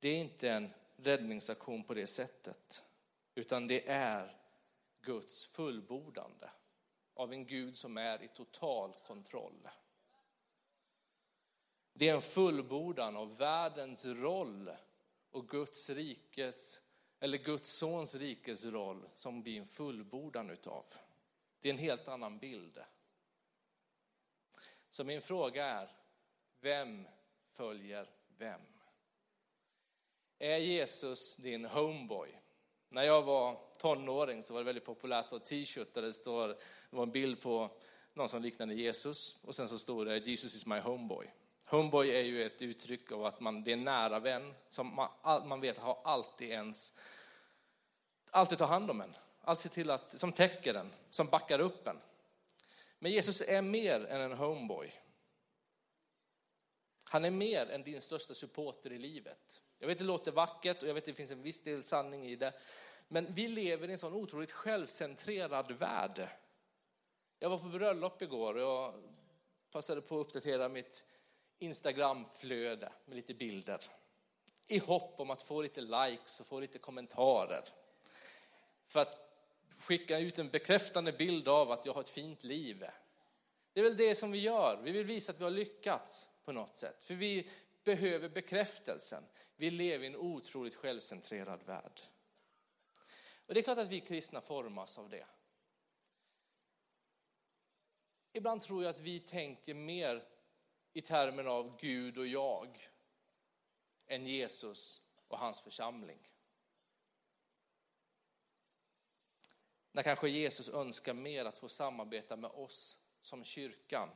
Det 0.00 0.08
är 0.08 0.16
inte 0.16 0.50
en 0.50 0.70
räddningsaktion 0.96 1.84
på 1.84 1.94
det 1.94 2.06
sättet, 2.06 2.84
utan 3.34 3.66
det 3.66 3.88
är 3.88 4.36
Guds 5.00 5.46
fullbordande 5.46 6.50
av 7.14 7.32
en 7.32 7.46
Gud 7.46 7.76
som 7.76 7.96
är 7.96 8.22
i 8.22 8.28
total 8.28 8.92
kontroll. 9.06 9.68
Det 11.98 12.08
är 12.08 12.14
en 12.14 12.20
fullbordan 12.20 13.16
av 13.16 13.36
världens 13.36 14.06
roll 14.06 14.70
och 15.30 15.48
Guds 15.48 15.90
rikes, 15.90 16.82
eller 17.20 17.38
Guds 17.38 17.70
sons 17.70 18.14
rikes 18.14 18.64
roll 18.64 19.08
som 19.14 19.42
blir 19.42 19.58
en 19.58 19.66
fullbordan 19.66 20.50
utav. 20.50 20.86
Det 21.60 21.68
är 21.68 21.72
en 21.72 21.78
helt 21.78 22.08
annan 22.08 22.38
bild. 22.38 22.78
Så 24.90 25.04
min 25.04 25.20
fråga 25.20 25.66
är, 25.66 25.90
vem 26.60 27.06
följer 27.52 28.10
vem? 28.38 28.60
Är 30.38 30.56
Jesus 30.56 31.36
din 31.36 31.64
homeboy? 31.64 32.40
När 32.88 33.02
jag 33.02 33.22
var 33.22 33.60
tonåring 33.78 34.42
så 34.42 34.54
var 34.54 34.60
det 34.60 34.64
väldigt 34.64 34.84
populärt 34.84 35.24
att 35.24 35.30
ha 35.30 35.38
t-shirt 35.38 35.94
där 35.94 36.02
det 36.02 36.12
står, 36.12 36.48
det 36.48 36.96
var 36.96 37.02
en 37.02 37.10
bild 37.10 37.40
på 37.40 37.70
någon 38.14 38.28
som 38.28 38.42
liknade 38.42 38.74
Jesus 38.74 39.36
och 39.42 39.54
sen 39.54 39.68
så 39.68 39.78
stod 39.78 40.06
det 40.06 40.26
Jesus 40.26 40.54
is 40.54 40.66
my 40.66 40.78
homeboy. 40.78 41.32
Homeboy 41.68 42.10
är 42.10 42.22
ju 42.22 42.46
ett 42.46 42.62
uttryck 42.62 43.12
av 43.12 43.24
att 43.24 43.40
man, 43.40 43.64
det 43.64 43.70
är 43.70 43.76
en 43.76 43.84
nära 43.84 44.18
vän 44.18 44.54
som 44.68 44.94
man, 44.94 45.48
man 45.48 45.60
vet 45.60 45.78
har 45.78 45.98
alltid 46.04 46.48
ens, 46.48 46.94
alltid 48.30 48.58
tar 48.58 48.66
hand 48.66 48.90
om 48.90 49.00
en, 49.00 49.14
alltid 49.40 49.72
till 49.72 49.90
att, 49.90 50.20
som 50.20 50.32
täcker 50.32 50.74
en, 50.74 50.92
som 51.10 51.26
backar 51.26 51.58
upp 51.58 51.86
en. 51.86 52.00
Men 52.98 53.12
Jesus 53.12 53.40
är 53.40 53.62
mer 53.62 54.06
än 54.06 54.20
en 54.20 54.32
homeboy. 54.32 54.92
Han 57.04 57.24
är 57.24 57.30
mer 57.30 57.70
än 57.70 57.82
din 57.82 58.00
största 58.00 58.34
supporter 58.34 58.92
i 58.92 58.98
livet. 58.98 59.62
Jag 59.78 59.86
vet 59.86 59.94
att 59.94 59.98
det 59.98 60.04
låter 60.04 60.32
vackert 60.32 60.82
och 60.82 60.88
jag 60.88 60.94
vet 60.94 61.02
att 61.02 61.06
det 61.06 61.14
finns 61.14 61.30
en 61.30 61.42
viss 61.42 61.62
del 61.62 61.82
sanning 61.82 62.26
i 62.26 62.36
det. 62.36 62.52
Men 63.08 63.34
vi 63.34 63.48
lever 63.48 63.88
i 63.88 63.92
en 63.92 63.98
sån 63.98 64.14
otroligt 64.14 64.50
självcentrerad 64.50 65.72
värld. 65.72 66.28
Jag 67.38 67.50
var 67.50 67.58
på 67.58 67.68
bröllop 67.68 68.22
igår 68.22 68.54
och 68.54 68.60
jag 68.60 68.94
passade 69.70 70.00
på 70.00 70.20
att 70.20 70.26
uppdatera 70.26 70.68
mitt 70.68 71.04
Instagramflöde 71.58 72.92
med 73.04 73.16
lite 73.16 73.34
bilder. 73.34 73.80
I 74.66 74.78
hopp 74.78 75.20
om 75.20 75.30
att 75.30 75.42
få 75.42 75.62
lite 75.62 75.80
likes 75.80 76.40
och 76.40 76.46
få 76.46 76.60
lite 76.60 76.78
kommentarer. 76.78 77.64
För 78.86 79.00
att 79.00 79.26
skicka 79.78 80.18
ut 80.18 80.38
en 80.38 80.48
bekräftande 80.48 81.12
bild 81.12 81.48
av 81.48 81.70
att 81.70 81.86
jag 81.86 81.92
har 81.92 82.00
ett 82.00 82.08
fint 82.08 82.44
liv. 82.44 82.84
Det 83.72 83.80
är 83.80 83.84
väl 83.84 83.96
det 83.96 84.14
som 84.14 84.30
vi 84.30 84.38
gör. 84.38 84.80
Vi 84.82 84.92
vill 84.92 85.06
visa 85.06 85.32
att 85.32 85.40
vi 85.40 85.44
har 85.44 85.50
lyckats 85.50 86.28
på 86.44 86.52
något 86.52 86.74
sätt. 86.74 87.02
För 87.02 87.14
vi 87.14 87.48
behöver 87.84 88.28
bekräftelsen. 88.28 89.24
Vi 89.56 89.70
lever 89.70 90.04
i 90.04 90.06
en 90.06 90.16
otroligt 90.16 90.74
självcentrerad 90.74 91.62
värld. 91.66 92.00
Och 93.46 93.54
det 93.54 93.60
är 93.60 93.62
klart 93.62 93.78
att 93.78 93.88
vi 93.88 94.00
kristna 94.00 94.40
formas 94.40 94.98
av 94.98 95.08
det. 95.08 95.26
Ibland 98.32 98.60
tror 98.60 98.82
jag 98.82 98.90
att 98.90 98.98
vi 98.98 99.20
tänker 99.20 99.74
mer 99.74 100.24
i 100.96 101.00
termer 101.00 101.44
av 101.44 101.76
Gud 101.80 102.18
och 102.18 102.26
jag 102.26 102.88
än 104.06 104.26
Jesus 104.26 105.02
och 105.28 105.38
hans 105.38 105.62
församling. 105.62 106.18
När 109.92 110.02
kanske 110.02 110.28
Jesus 110.28 110.68
önskar 110.68 111.14
mer 111.14 111.44
att 111.44 111.58
få 111.58 111.68
samarbeta 111.68 112.36
med 112.36 112.50
oss 112.50 112.98
som 113.22 113.44
kyrkan 113.44 114.10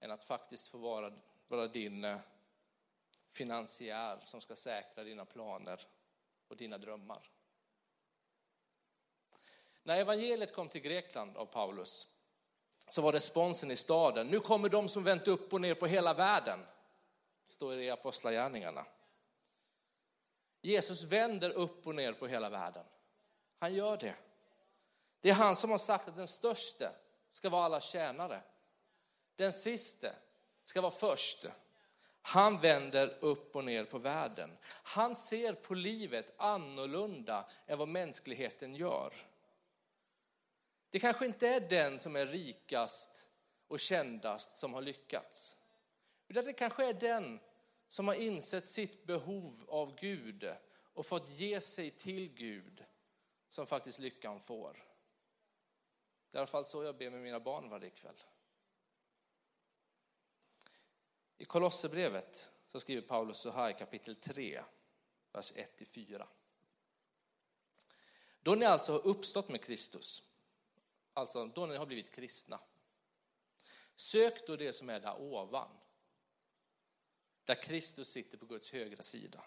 än 0.00 0.10
att 0.10 0.24
faktiskt 0.24 0.68
få 0.68 0.78
vara, 0.78 1.18
vara 1.48 1.66
din 1.66 2.04
eh, 2.04 2.18
finansiär 3.28 4.20
som 4.24 4.40
ska 4.40 4.56
säkra 4.56 5.04
dina 5.04 5.24
planer 5.24 5.80
och 6.48 6.56
dina 6.56 6.78
drömmar. 6.78 7.30
När 9.82 9.96
evangeliet 9.96 10.54
kom 10.54 10.68
till 10.68 10.80
Grekland 10.80 11.36
av 11.36 11.46
Paulus 11.46 12.08
så 12.88 13.02
var 13.02 13.12
responsen 13.12 13.70
i 13.70 13.76
staden, 13.76 14.26
nu 14.26 14.40
kommer 14.40 14.68
de 14.68 14.88
som 14.88 15.04
vänt 15.04 15.28
upp 15.28 15.52
och 15.52 15.60
ner 15.60 15.74
på 15.74 15.86
hela 15.86 16.14
världen. 16.14 16.66
Står 17.46 17.72
Det 17.72 17.84
i 17.84 17.90
Apostlagärningarna. 17.90 18.86
Jesus 20.62 21.02
vänder 21.02 21.50
upp 21.50 21.86
och 21.86 21.94
ner 21.94 22.12
på 22.12 22.26
hela 22.26 22.50
världen. 22.50 22.84
Han 23.58 23.74
gör 23.74 23.96
det. 23.96 24.14
Det 25.20 25.30
är 25.30 25.34
han 25.34 25.56
som 25.56 25.70
har 25.70 25.78
sagt 25.78 26.08
att 26.08 26.16
den 26.16 26.26
störste 26.26 26.92
ska 27.32 27.48
vara 27.48 27.64
alla 27.64 27.80
tjänare. 27.80 28.40
Den 29.36 29.52
siste 29.52 30.14
ska 30.64 30.80
vara 30.80 30.92
först. 30.92 31.46
Han 32.22 32.60
vänder 32.60 33.18
upp 33.20 33.56
och 33.56 33.64
ner 33.64 33.84
på 33.84 33.98
världen. 33.98 34.56
Han 34.82 35.16
ser 35.16 35.52
på 35.52 35.74
livet 35.74 36.34
annorlunda 36.36 37.48
än 37.66 37.78
vad 37.78 37.88
mänskligheten 37.88 38.74
gör. 38.74 39.14
Det 40.90 40.98
kanske 40.98 41.26
inte 41.26 41.48
är 41.48 41.60
den 41.60 41.98
som 41.98 42.16
är 42.16 42.26
rikast 42.26 43.28
och 43.68 43.80
kändast 43.80 44.54
som 44.54 44.74
har 44.74 44.82
lyckats. 44.82 45.58
Utan 46.28 46.44
det 46.44 46.52
kanske 46.52 46.84
är 46.84 46.92
den 46.92 47.40
som 47.88 48.08
har 48.08 48.14
insett 48.14 48.68
sitt 48.68 49.06
behov 49.06 49.64
av 49.68 49.94
Gud 49.94 50.54
och 50.94 51.06
fått 51.06 51.28
ge 51.28 51.60
sig 51.60 51.90
till 51.90 52.28
Gud 52.34 52.84
som 53.48 53.66
faktiskt 53.66 53.98
lyckan 53.98 54.40
får. 54.40 54.72
Det 56.30 56.36
är 56.36 56.38
i 56.38 56.38
alla 56.38 56.46
fall 56.46 56.64
så 56.64 56.82
jag 56.82 56.96
ber 56.96 57.10
med 57.10 57.20
mina 57.20 57.40
barn 57.40 57.68
varje 57.68 57.90
kväll. 57.90 58.22
I 61.38 61.44
Kolosserbrevet 61.44 62.50
så 62.66 62.80
skriver 62.80 63.02
Paulus 63.02 63.38
så 63.38 63.50
här 63.50 63.70
i 63.70 63.74
kapitel 63.74 64.16
3, 64.16 64.62
vers 65.32 65.52
1-4. 65.52 66.26
Då 68.40 68.54
ni 68.54 68.66
alltså 68.66 68.92
har 68.92 69.06
uppstått 69.06 69.48
med 69.48 69.64
Kristus, 69.64 70.29
alltså 71.20 71.46
då 71.46 71.60
när 71.60 71.72
ni 71.72 71.78
har 71.78 71.86
blivit 71.86 72.10
kristna, 72.10 72.60
sök 73.96 74.46
då 74.46 74.56
det 74.56 74.72
som 74.72 74.90
är 74.90 75.00
där 75.00 75.20
ovan, 75.20 75.70
där 77.44 77.54
Kristus 77.54 78.08
sitter 78.08 78.38
på 78.38 78.46
Guds 78.46 78.72
högra 78.72 79.02
sida. 79.02 79.44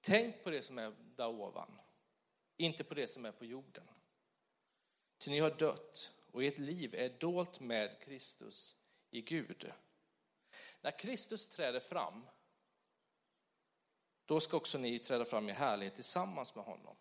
Tänk 0.00 0.42
på 0.42 0.50
det 0.50 0.62
som 0.62 0.78
är 0.78 0.94
där 1.16 1.28
ovan, 1.28 1.80
inte 2.56 2.84
på 2.84 2.94
det 2.94 3.06
som 3.06 3.24
är 3.24 3.32
på 3.32 3.44
jorden. 3.44 3.88
Ty 5.18 5.30
ni 5.30 5.38
har 5.38 5.50
dött 5.50 6.12
och 6.32 6.44
ert 6.44 6.58
liv 6.58 6.94
är 6.94 7.08
dolt 7.08 7.60
med 7.60 8.00
Kristus 8.02 8.76
i 9.10 9.20
Gud. 9.20 9.72
När 10.80 10.98
Kristus 10.98 11.48
träder 11.48 11.80
fram, 11.80 12.26
då 14.24 14.40
ska 14.40 14.56
också 14.56 14.78
ni 14.78 14.98
träda 14.98 15.24
fram 15.24 15.48
i 15.48 15.52
härlighet 15.52 15.94
tillsammans 15.94 16.54
med 16.54 16.64
honom. 16.64 16.96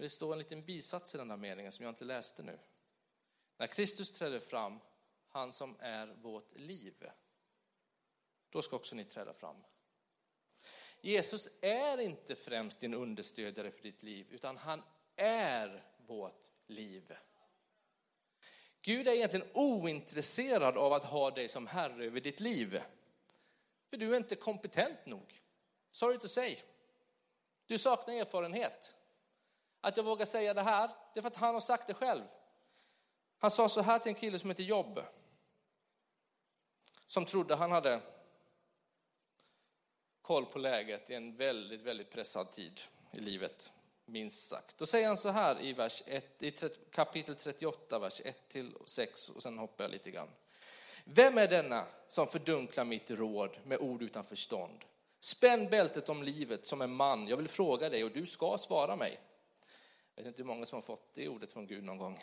Men 0.00 0.04
det 0.04 0.10
står 0.10 0.32
en 0.32 0.38
liten 0.38 0.64
bisats 0.64 1.14
i 1.14 1.18
den 1.18 1.30
här 1.30 1.36
meningen 1.36 1.72
som 1.72 1.84
jag 1.84 1.92
inte 1.92 2.04
läste 2.04 2.42
nu. 2.42 2.58
När 3.56 3.66
Kristus 3.66 4.12
träder 4.12 4.38
fram, 4.38 4.80
han 5.28 5.52
som 5.52 5.76
är 5.80 6.06
vårt 6.06 6.58
liv, 6.58 7.10
då 8.50 8.62
ska 8.62 8.76
också 8.76 8.96
ni 8.96 9.04
träda 9.04 9.32
fram. 9.32 9.56
Jesus 11.00 11.48
är 11.60 11.98
inte 12.00 12.36
främst 12.36 12.80
din 12.80 12.94
understödjare 12.94 13.70
för 13.70 13.82
ditt 13.82 14.02
liv, 14.02 14.26
utan 14.30 14.56
han 14.56 14.82
är 15.16 15.84
vårt 16.06 16.50
liv. 16.66 17.16
Gud 18.82 19.08
är 19.08 19.12
egentligen 19.12 19.48
ointresserad 19.54 20.76
av 20.76 20.92
att 20.92 21.04
ha 21.04 21.30
dig 21.30 21.48
som 21.48 21.66
herre 21.66 22.04
över 22.04 22.20
ditt 22.20 22.40
liv. 22.40 22.82
För 23.90 23.96
du 23.96 24.12
är 24.12 24.16
inte 24.16 24.34
kompetent 24.34 25.06
nog. 25.06 25.42
Sorry 25.90 26.18
to 26.18 26.28
say. 26.28 26.56
Du 27.66 27.78
saknar 27.78 28.14
erfarenhet. 28.14 28.94
Att 29.80 29.96
jag 29.96 30.04
vågar 30.04 30.26
säga 30.26 30.54
det 30.54 30.62
här, 30.62 30.90
det 31.14 31.20
är 31.20 31.22
för 31.22 31.28
att 31.28 31.36
han 31.36 31.54
har 31.54 31.60
sagt 31.60 31.86
det 31.86 31.94
själv. 31.94 32.24
Han 33.38 33.50
sa 33.50 33.68
så 33.68 33.82
här 33.82 33.98
till 33.98 34.08
en 34.08 34.14
kille 34.14 34.38
som 34.38 34.50
heter 34.50 34.62
Jobb. 34.62 35.00
Som 37.06 37.26
trodde 37.26 37.54
han 37.54 37.72
hade 37.72 38.00
koll 40.22 40.46
på 40.46 40.58
läget 40.58 41.10
i 41.10 41.14
en 41.14 41.36
väldigt, 41.36 41.82
väldigt 41.82 42.10
pressad 42.10 42.50
tid 42.50 42.80
i 43.12 43.20
livet 43.20 43.72
minst 44.04 44.48
sagt. 44.48 44.78
Då 44.78 44.86
säger 44.86 45.06
han 45.06 45.16
så 45.16 45.28
här 45.28 45.62
i, 45.62 45.72
vers 45.72 46.02
1, 46.06 46.42
i 46.42 46.52
kapitel 46.90 47.34
38, 47.34 47.98
vers 47.98 48.20
1-6, 48.52 49.36
och 49.36 49.42
sen 49.42 49.58
hoppar 49.58 49.84
jag 49.84 49.90
lite 49.90 50.10
grann. 50.10 50.28
Vem 51.04 51.38
är 51.38 51.48
denna 51.48 51.84
som 52.08 52.26
fördunklar 52.26 52.84
mitt 52.84 53.10
råd 53.10 53.58
med 53.64 53.78
ord 53.78 54.02
utan 54.02 54.24
förstånd? 54.24 54.84
Spänn 55.20 55.68
bältet 55.68 56.08
om 56.08 56.22
livet 56.22 56.66
som 56.66 56.80
en 56.82 56.94
man. 56.94 57.28
Jag 57.28 57.36
vill 57.36 57.48
fråga 57.48 57.90
dig 57.90 58.04
och 58.04 58.10
du 58.10 58.26
ska 58.26 58.58
svara 58.58 58.96
mig. 58.96 59.20
Jag 60.20 60.24
vet 60.24 60.28
inte 60.28 60.42
hur 60.42 60.46
många 60.46 60.66
som 60.66 60.76
har 60.76 60.82
fått 60.82 61.14
det 61.14 61.28
ordet 61.28 61.52
från 61.52 61.66
Gud 61.66 61.84
någon 61.84 61.98
gång. 61.98 62.18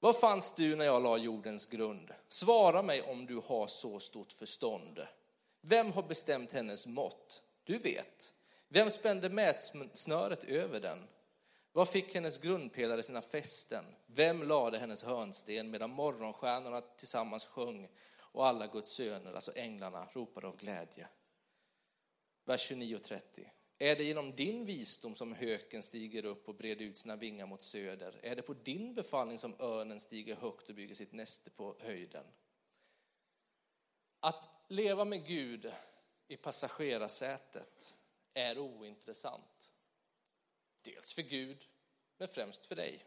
Var 0.00 0.12
fanns 0.12 0.54
du 0.54 0.76
när 0.76 0.84
jag 0.84 1.02
la 1.02 1.18
jordens 1.18 1.66
grund? 1.66 2.14
Svara 2.28 2.82
mig 2.82 3.02
om 3.02 3.26
du 3.26 3.40
har 3.46 3.66
så 3.66 4.00
stort 4.00 4.32
förstånd. 4.32 5.06
Vem 5.60 5.92
har 5.92 6.02
bestämt 6.02 6.52
hennes 6.52 6.86
mått? 6.86 7.42
Du 7.64 7.78
vet. 7.78 8.34
Vem 8.68 8.90
spände 8.90 9.28
mätsnöret 9.28 10.44
över 10.44 10.80
den? 10.80 11.06
Var 11.72 11.84
fick 11.84 12.14
hennes 12.14 12.38
grundpelare 12.38 13.02
sina 13.02 13.22
fästen? 13.22 13.84
Vem 14.06 14.42
lade 14.42 14.78
hennes 14.78 15.04
hörnsten 15.04 15.70
medan 15.70 15.90
morgonstjärnorna 15.90 16.80
tillsammans 16.80 17.46
sjöng 17.46 17.88
och 18.18 18.46
alla 18.46 18.66
Guds 18.66 18.90
söner, 18.90 19.32
alltså 19.32 19.52
änglarna, 19.56 20.08
ropade 20.12 20.46
av 20.46 20.56
glädje? 20.56 21.08
Vers 22.44 22.60
29 22.60 22.94
och 22.96 23.02
30. 23.02 23.50
Är 23.78 23.96
det 23.96 24.04
genom 24.04 24.36
din 24.36 24.64
visdom 24.64 25.14
som 25.14 25.32
höken 25.32 25.82
stiger 25.82 26.24
upp 26.24 26.48
och 26.48 26.54
breder 26.54 26.84
ut 26.84 26.98
sina 26.98 27.16
vingar 27.16 27.46
mot 27.46 27.62
söder? 27.62 28.20
Är 28.22 28.36
det 28.36 28.42
på 28.42 28.54
din 28.54 28.94
befallning 28.94 29.38
som 29.38 29.56
örnen 29.58 30.00
stiger 30.00 30.36
högt 30.36 30.68
och 30.68 30.74
bygger 30.74 30.94
sitt 30.94 31.12
näste 31.12 31.50
på 31.50 31.76
höjden? 31.80 32.26
Att 34.20 34.48
leva 34.68 35.04
med 35.04 35.26
Gud 35.26 35.72
i 36.28 36.36
passagerarsätet 36.36 37.96
är 38.34 38.58
ointressant. 38.58 39.70
Dels 40.82 41.14
för 41.14 41.22
Gud, 41.22 41.68
men 42.18 42.28
främst 42.28 42.66
för 42.66 42.76
dig. 42.76 43.04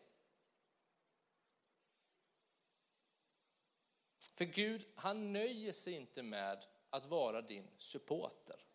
För 4.35 4.45
Gud, 4.45 4.85
han 4.95 5.33
nöjer 5.33 5.71
sig 5.71 5.93
inte 5.93 6.23
med 6.23 6.65
att 6.89 7.05
vara 7.05 7.41
din 7.41 7.67
supporter. 7.77 8.66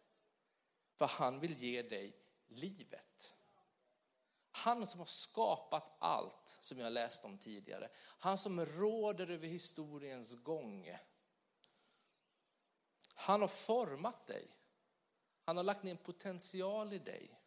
För 1.02 1.06
han 1.06 1.40
vill 1.40 1.54
ge 1.54 1.82
dig 1.82 2.16
livet. 2.48 3.34
Han 4.50 4.86
som 4.86 5.00
har 5.00 5.06
skapat 5.06 5.96
allt 5.98 6.58
som 6.60 6.78
jag 6.78 6.92
läste 6.92 7.26
om 7.26 7.38
tidigare. 7.38 7.88
Han 8.18 8.38
som 8.38 8.64
råder 8.64 9.30
över 9.30 9.48
historiens 9.48 10.34
gång. 10.42 10.96
Han 13.14 13.40
har 13.40 13.48
format 13.48 14.26
dig. 14.26 14.48
Han 15.44 15.56
har 15.56 15.64
lagt 15.64 15.82
ner 15.82 15.90
en 15.90 15.96
potential 15.96 16.92
i 16.92 16.98
dig. 16.98 17.40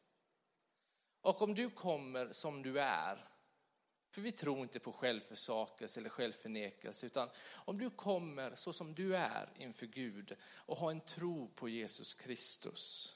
Och 1.21 1.41
om 1.41 1.55
du 1.55 1.69
kommer 1.69 2.31
som 2.31 2.63
du 2.63 2.79
är, 2.79 3.29
för 4.09 4.21
vi 4.21 4.31
tror 4.31 4.59
inte 4.59 4.79
på 4.79 4.91
självförsakelse 4.91 5.99
eller 5.99 6.09
självförnekelse, 6.09 7.05
utan 7.05 7.29
om 7.53 7.77
du 7.77 7.89
kommer 7.89 8.55
så 8.55 8.73
som 8.73 8.95
du 8.95 9.15
är 9.15 9.49
inför 9.57 9.85
Gud 9.85 10.37
och 10.43 10.77
har 10.77 10.91
en 10.91 11.01
tro 11.01 11.47
på 11.47 11.69
Jesus 11.69 12.13
Kristus 12.13 13.14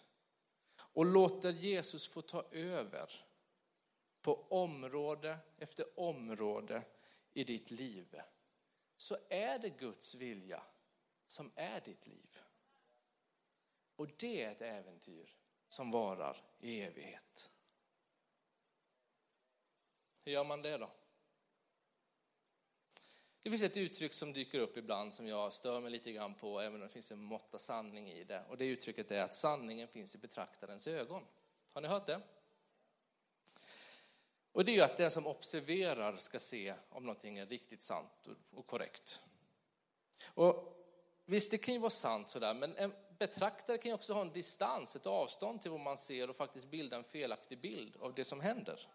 och 0.94 1.06
låter 1.06 1.52
Jesus 1.52 2.08
få 2.08 2.22
ta 2.22 2.44
över 2.52 3.12
på 4.22 4.48
område 4.50 5.38
efter 5.58 6.00
område 6.00 6.84
i 7.34 7.44
ditt 7.44 7.72
liv, 7.72 8.22
så 8.98 9.18
är 9.30 9.60
det 9.60 9.70
Guds 9.70 10.16
vilja 10.16 10.64
som 11.28 11.52
är 11.56 11.82
ditt 11.82 12.08
liv. 12.08 12.40
Och 13.96 14.08
det 14.18 14.44
är 14.44 14.52
ett 14.52 14.62
äventyr 14.62 15.36
som 15.70 15.92
varar 15.92 16.38
i 16.60 16.82
evighet. 16.82 17.52
Hur 20.24 20.32
gör 20.32 20.44
man 20.44 20.62
det 20.62 20.78
då? 20.78 20.92
Det 23.42 23.50
finns 23.50 23.64
ett 23.64 23.78
uttryck 23.78 24.14
som 24.14 24.34
dyker 24.34 24.60
upp 24.60 24.78
ibland 24.78 25.14
som 25.14 25.28
jag 25.28 25.54
stör 25.54 25.82
mig 25.82 25.92
lite 25.92 26.12
grann 26.12 26.36
på, 26.36 26.60
även 26.60 26.76
om 26.76 26.88
det 26.88 26.94
finns 26.94 27.12
en 27.12 27.24
måtta 27.24 27.60
sanning 27.60 28.12
i 28.12 28.24
det. 28.24 28.44
Och 28.50 28.58
det 28.58 28.66
uttrycket 28.66 29.12
är 29.12 29.24
att 29.24 29.36
sanningen 29.36 29.88
finns 29.88 30.16
i 30.16 30.18
betraktarens 30.18 30.88
ögon. 30.88 31.26
Har 31.74 31.82
ni 31.82 31.88
hört 31.88 32.06
det? 32.06 32.22
Och 34.52 34.66
det 34.66 34.72
är 34.72 34.74
ju 34.74 34.82
att 34.82 34.98
den 34.98 35.12
som 35.12 35.28
observerar 35.28 36.16
ska 36.16 36.40
se 36.40 36.74
om 36.90 37.04
någonting 37.04 37.38
är 37.38 37.46
riktigt 37.46 37.84
sant 37.84 38.28
och 38.52 38.68
korrekt. 38.68 39.22
Och 40.26 40.76
visst, 41.26 41.52
det 41.52 41.58
kan 41.58 41.74
ju 41.74 41.80
vara 41.80 41.90
sant 41.90 42.30
sådär, 42.30 42.54
men 42.54 42.76
en 42.76 42.94
betraktare 43.18 43.78
kan 43.78 43.90
ju 43.90 43.96
också 43.96 44.14
ha 44.14 44.22
en 44.22 44.32
distans, 44.32 44.96
ett 44.96 45.06
avstånd 45.06 45.62
till 45.62 45.72
vad 45.72 45.80
man 45.80 45.98
ser 45.98 46.30
och 46.30 46.36
faktiskt 46.36 46.68
bilda 46.68 46.98
en 46.98 47.04
felaktig 47.04 47.60
bild 47.60 47.96
av 48.00 48.14
det 48.14 48.24
som 48.24 48.42
händer. 48.42 48.88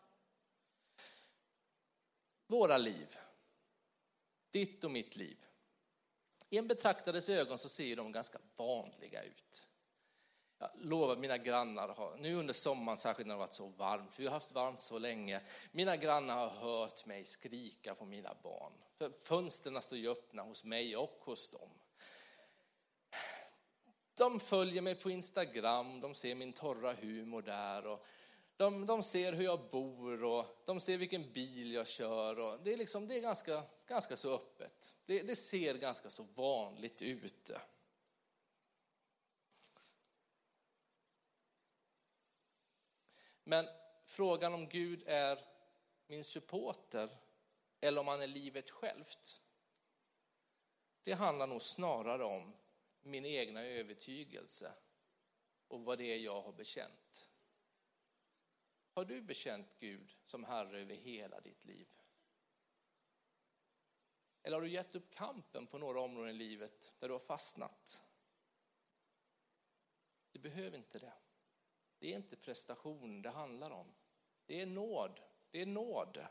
Våra 2.47 2.79
liv, 2.79 3.17
ditt 4.55 4.85
och 4.85 4.91
mitt 4.91 5.17
liv. 5.17 5.45
I 6.51 6.59
en 6.59 6.67
betraktares 6.67 7.29
ögon 7.29 7.59
så 7.59 7.69
ser 7.69 7.97
de 7.97 8.13
ganska 8.13 8.39
vanliga 8.57 9.23
ut. 9.23 9.67
Jag 10.59 10.71
lovar, 10.75 11.17
mina 11.17 11.39
grannar 11.39 11.89
har, 11.89 12.17
nu 12.17 12.35
under 12.35 12.55
sommaren 12.55 12.97
särskilt 12.97 13.27
när 13.27 13.35
det 13.35 13.39
varit 13.39 13.53
så 13.53 13.67
varmt, 13.67 14.13
för 14.13 14.23
vi 14.23 14.27
har 14.27 14.35
haft 14.35 14.53
varmt 14.53 14.81
så 14.81 14.99
länge, 14.99 15.41
mina 15.73 15.97
grannar 15.97 16.37
har 16.37 16.49
hört 16.49 17.07
mig 17.07 17.25
skrika 17.25 17.95
på 17.95 18.05
mina 18.05 18.35
barn. 18.43 18.73
För 18.99 19.11
fönstren 19.11 19.83
står 19.83 19.99
ju 19.99 20.11
öppna 20.11 20.43
hos 20.43 20.65
mig 20.65 20.97
och 20.97 21.19
hos 21.21 21.49
dem. 21.49 21.71
De 24.15 24.41
följer 24.41 24.83
mig 24.83 24.95
på 24.95 25.11
Instagram, 25.11 26.01
de 26.01 26.15
ser 26.15 26.35
min 26.35 26.53
torra 26.53 26.93
humor 26.93 27.43
där. 27.43 27.87
Och 27.87 28.07
de, 28.57 28.87
de 28.87 29.03
ser 29.03 29.33
hur 29.33 29.45
jag 29.45 29.71
bor 29.71 30.25
och 30.25 30.63
de 30.65 30.81
ser 30.81 30.99
vilken 30.99 31.33
bil 31.33 31.73
jag 31.73 31.87
kör. 31.87 32.39
Och 32.39 32.61
det 32.63 32.73
är, 32.73 32.77
liksom, 32.77 33.09
det 33.09 33.15
är 33.15 33.21
ganska, 33.21 33.63
ganska 33.87 34.17
så 34.17 34.35
öppet. 34.35 34.95
Det, 35.05 35.23
det 35.23 35.37
ser 35.37 35.75
ganska 35.75 36.11
så 36.11 36.23
vanligt 36.23 37.03
ut. 37.03 37.51
Men 43.45 43.67
frågan 44.05 44.55
om 44.55 44.69
Gud 44.69 45.03
är 45.07 45.39
min 46.07 46.25
supporter 46.25 47.11
eller 47.81 48.01
om 48.01 48.09
han 48.09 48.23
är 48.23 48.27
livet 48.27 48.71
självt. 48.71 49.43
Det 51.03 51.13
handlar 51.13 51.47
nog 51.47 51.63
snarare 51.63 52.25
om 52.25 52.53
min 53.03 53.25
egna 53.25 53.65
övertygelse 53.65 54.73
och 55.69 55.85
vad 55.85 55.99
det 55.99 56.05
är 56.05 56.19
jag 56.19 56.41
har 56.41 56.53
bekänt. 56.53 57.04
Har 58.95 59.05
du 59.05 59.23
bekänt 59.23 59.77
Gud 59.79 60.17
som 60.25 60.45
Herre 60.45 60.81
över 60.81 60.95
hela 60.95 61.41
ditt 61.41 61.65
liv? 61.65 61.89
Eller 64.43 64.57
har 64.57 64.63
du 64.63 64.71
gett 64.71 64.95
upp 64.95 65.11
kampen 65.11 65.67
på 65.67 65.79
några 65.79 66.01
områden 66.01 66.31
i 66.31 66.39
livet 66.39 66.93
där 66.99 67.09
du 67.09 67.15
har 67.15 67.19
fastnat? 67.19 68.03
Du 70.33 70.39
behöver 70.39 70.77
inte 70.77 70.99
det. 70.99 71.13
Det 71.99 72.13
är 72.13 72.17
inte 72.17 72.37
prestation 72.37 73.23
det 73.23 73.31
handlar 73.31 73.71
om. 73.71 73.95
Det 74.47 74.61
är 74.61 74.67
nåd. 74.67 75.21
Det 75.51 75.63
är 75.63 75.67
nåd. 75.67 76.27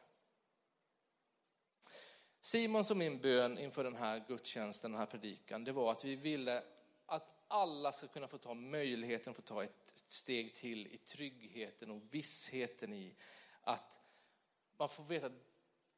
Simons 2.42 2.92
och 2.92 2.98
min 2.98 3.22
bön 3.22 3.58
inför 3.58 3.84
den 3.84 3.96
här 3.96 4.24
gudstjänsten, 4.28 4.92
den 4.92 5.00
här 5.00 5.06
predikan, 5.06 5.64
det 5.64 5.72
var 5.72 5.92
att 5.92 6.04
vi 6.04 6.16
ville 6.16 6.64
att 7.06 7.43
alla 7.54 7.92
ska 7.92 8.08
kunna 8.08 8.28
få 8.28 8.38
ta 8.38 8.54
möjligheten 8.54 9.32
att 9.32 9.36
få 9.36 9.42
ta 9.42 9.64
ett 9.64 10.04
steg 10.08 10.56
till 10.56 10.88
i 10.88 10.98
tryggheten 10.98 11.92
och 11.92 12.02
vissheten 12.12 12.94
i 12.94 13.16
att 13.62 14.00
man 14.78 14.90
får 14.90 15.04
veta 15.04 15.26
att 15.26 15.32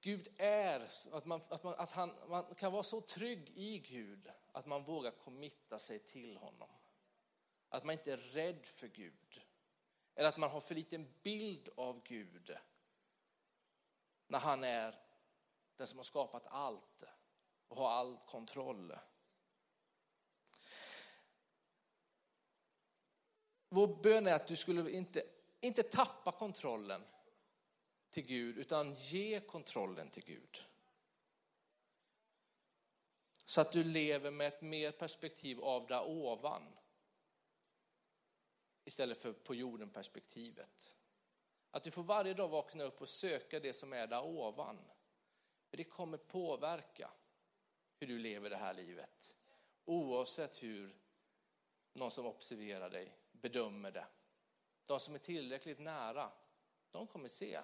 Gud 0.01 0.27
är, 0.37 0.89
att, 1.11 1.25
man, 1.25 1.41
att, 1.49 1.63
man, 1.63 1.73
att 1.77 1.91
han, 1.91 2.13
man 2.29 2.55
kan 2.55 2.71
vara 2.71 2.83
så 2.83 3.01
trygg 3.01 3.49
i 3.55 3.79
Gud 3.79 4.29
att 4.51 4.65
man 4.65 4.83
vågar 4.83 5.11
committa 5.11 5.77
sig 5.77 5.99
till 5.99 6.37
honom. 6.37 6.69
Att 7.69 7.83
man 7.83 7.93
inte 7.93 8.13
är 8.13 8.17
rädd 8.17 8.65
för 8.65 8.87
Gud. 8.87 9.41
Eller 10.15 10.29
att 10.29 10.37
man 10.37 10.49
har 10.49 10.61
för 10.61 10.75
liten 10.75 11.13
bild 11.23 11.69
av 11.77 12.01
Gud. 12.03 12.57
När 14.27 14.39
han 14.39 14.63
är 14.63 14.95
den 15.75 15.87
som 15.87 15.99
har 15.99 16.03
skapat 16.03 16.47
allt 16.47 17.03
och 17.67 17.77
har 17.77 17.89
all 17.89 18.17
kontroll. 18.17 18.93
Vår 23.75 23.87
bön 23.87 24.27
är 24.27 24.33
att 24.33 24.47
du 24.47 24.55
skulle 24.55 24.91
inte, 24.91 25.23
inte 25.59 25.83
tappa 25.83 26.31
kontrollen 26.31 27.03
till 28.09 28.25
Gud, 28.25 28.57
utan 28.57 28.93
ge 28.93 29.39
kontrollen 29.39 30.09
till 30.09 30.23
Gud. 30.23 30.57
Så 33.45 33.61
att 33.61 33.71
du 33.71 33.83
lever 33.83 34.31
med 34.31 34.47
ett 34.47 34.61
mer 34.61 34.91
perspektiv 34.91 35.59
av 35.59 35.87
där 35.87 36.07
ovan. 36.07 36.63
Istället 38.85 39.17
för 39.17 39.33
på 39.33 39.55
jorden 39.55 39.89
perspektivet. 39.89 40.95
Att 41.71 41.83
du 41.83 41.91
får 41.91 42.03
varje 42.03 42.33
dag 42.33 42.47
vakna 42.47 42.83
upp 42.83 43.01
och 43.01 43.09
söka 43.09 43.59
det 43.59 43.73
som 43.73 43.93
är 43.93 44.07
där 44.07 44.25
ovan. 44.25 44.77
För 45.69 45.77
det 45.77 45.83
kommer 45.83 46.17
påverka 46.17 47.11
hur 47.99 48.07
du 48.07 48.19
lever 48.19 48.49
det 48.49 48.57
här 48.57 48.73
livet. 48.73 49.35
Oavsett 49.85 50.63
hur 50.63 50.95
någon 51.93 52.11
som 52.11 52.25
observerar 52.25 52.89
dig 52.89 53.15
bedömer 53.49 53.91
det. 53.91 54.07
De 54.87 54.99
som 54.99 55.15
är 55.15 55.19
tillräckligt 55.19 55.79
nära, 55.79 56.31
de 56.91 57.07
kommer 57.07 57.27
se 57.27 57.59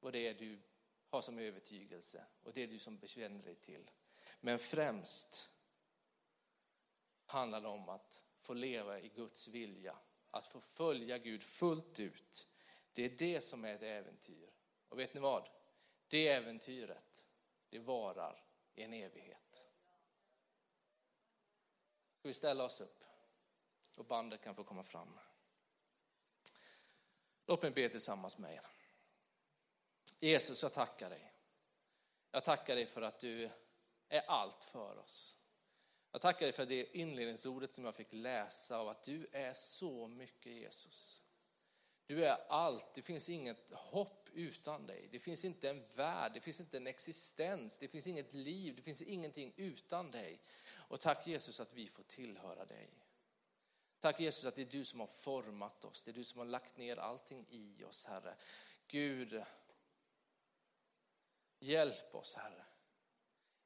vad 0.00 0.12
det 0.12 0.28
är 0.28 0.34
du 0.34 0.60
har 1.08 1.20
som 1.20 1.38
övertygelse 1.38 2.26
och 2.42 2.52
det 2.52 2.62
är 2.62 2.66
du 2.66 2.78
som 2.78 2.98
bekänner 2.98 3.42
dig 3.42 3.54
till. 3.54 3.90
Men 4.40 4.58
främst 4.58 5.50
handlar 7.26 7.60
det 7.60 7.68
om 7.68 7.88
att 7.88 8.22
få 8.40 8.54
leva 8.54 9.00
i 9.00 9.08
Guds 9.08 9.48
vilja, 9.48 9.96
att 10.30 10.44
få 10.44 10.60
följa 10.60 11.18
Gud 11.18 11.42
fullt 11.42 12.00
ut. 12.00 12.48
Det 12.92 13.04
är 13.04 13.10
det 13.10 13.40
som 13.40 13.64
är 13.64 13.74
ett 13.74 13.82
äventyr. 13.82 14.50
Och 14.88 14.98
vet 14.98 15.14
ni 15.14 15.20
vad? 15.20 15.48
Det 16.08 16.28
äventyret, 16.28 17.28
det 17.68 17.78
varar 17.78 18.44
i 18.74 18.82
en 18.82 18.92
evighet. 18.92 19.66
Ska 22.18 22.28
vi 22.28 22.34
ställa 22.34 22.64
oss 22.64 22.80
upp 22.80 22.99
och 23.94 24.04
bandet 24.04 24.40
kan 24.40 24.54
få 24.54 24.64
komma 24.64 24.82
fram. 24.82 25.18
Låt 27.46 27.62
mig 27.62 27.70
be 27.70 27.88
tillsammans 27.88 28.38
med 28.38 28.54
er. 28.54 28.66
Jesus, 30.20 30.62
jag 30.62 30.72
tackar 30.72 31.10
dig. 31.10 31.32
Jag 32.30 32.44
tackar 32.44 32.74
dig 32.74 32.86
för 32.86 33.02
att 33.02 33.18
du 33.18 33.50
är 34.08 34.22
allt 34.26 34.64
för 34.64 34.98
oss. 34.98 35.36
Jag 36.12 36.20
tackar 36.20 36.46
dig 36.46 36.52
för 36.52 36.66
det 36.66 36.96
inledningsordet 36.96 37.72
som 37.72 37.84
jag 37.84 37.94
fick 37.94 38.12
läsa 38.12 38.78
av 38.78 38.88
att 38.88 39.02
du 39.02 39.26
är 39.32 39.52
så 39.52 40.08
mycket 40.08 40.52
Jesus. 40.52 41.22
Du 42.06 42.24
är 42.24 42.36
allt, 42.48 42.94
det 42.94 43.02
finns 43.02 43.28
inget 43.28 43.70
hopp 43.70 44.28
utan 44.32 44.86
dig. 44.86 45.08
Det 45.12 45.18
finns 45.18 45.44
inte 45.44 45.70
en 45.70 45.84
värld, 45.94 46.32
det 46.34 46.40
finns 46.40 46.60
inte 46.60 46.76
en 46.76 46.86
existens, 46.86 47.78
det 47.78 47.88
finns 47.88 48.06
inget 48.06 48.32
liv, 48.32 48.76
det 48.76 48.82
finns 48.82 49.02
ingenting 49.02 49.52
utan 49.56 50.10
dig. 50.10 50.40
Och 50.72 51.00
tack 51.00 51.26
Jesus 51.26 51.60
att 51.60 51.74
vi 51.74 51.86
får 51.86 52.02
tillhöra 52.02 52.64
dig. 52.64 52.90
Tack 54.00 54.20
Jesus 54.20 54.44
att 54.44 54.54
det 54.54 54.62
är 54.62 54.66
du 54.66 54.84
som 54.84 55.00
har 55.00 55.06
format 55.06 55.84
oss, 55.84 56.02
det 56.02 56.10
är 56.10 56.12
du 56.12 56.24
som 56.24 56.38
har 56.38 56.46
lagt 56.46 56.76
ner 56.76 56.96
allting 56.96 57.46
i 57.50 57.84
oss 57.84 58.04
Herre. 58.04 58.34
Gud, 58.86 59.42
hjälp 61.58 62.14
oss 62.14 62.34
Herre. 62.34 62.64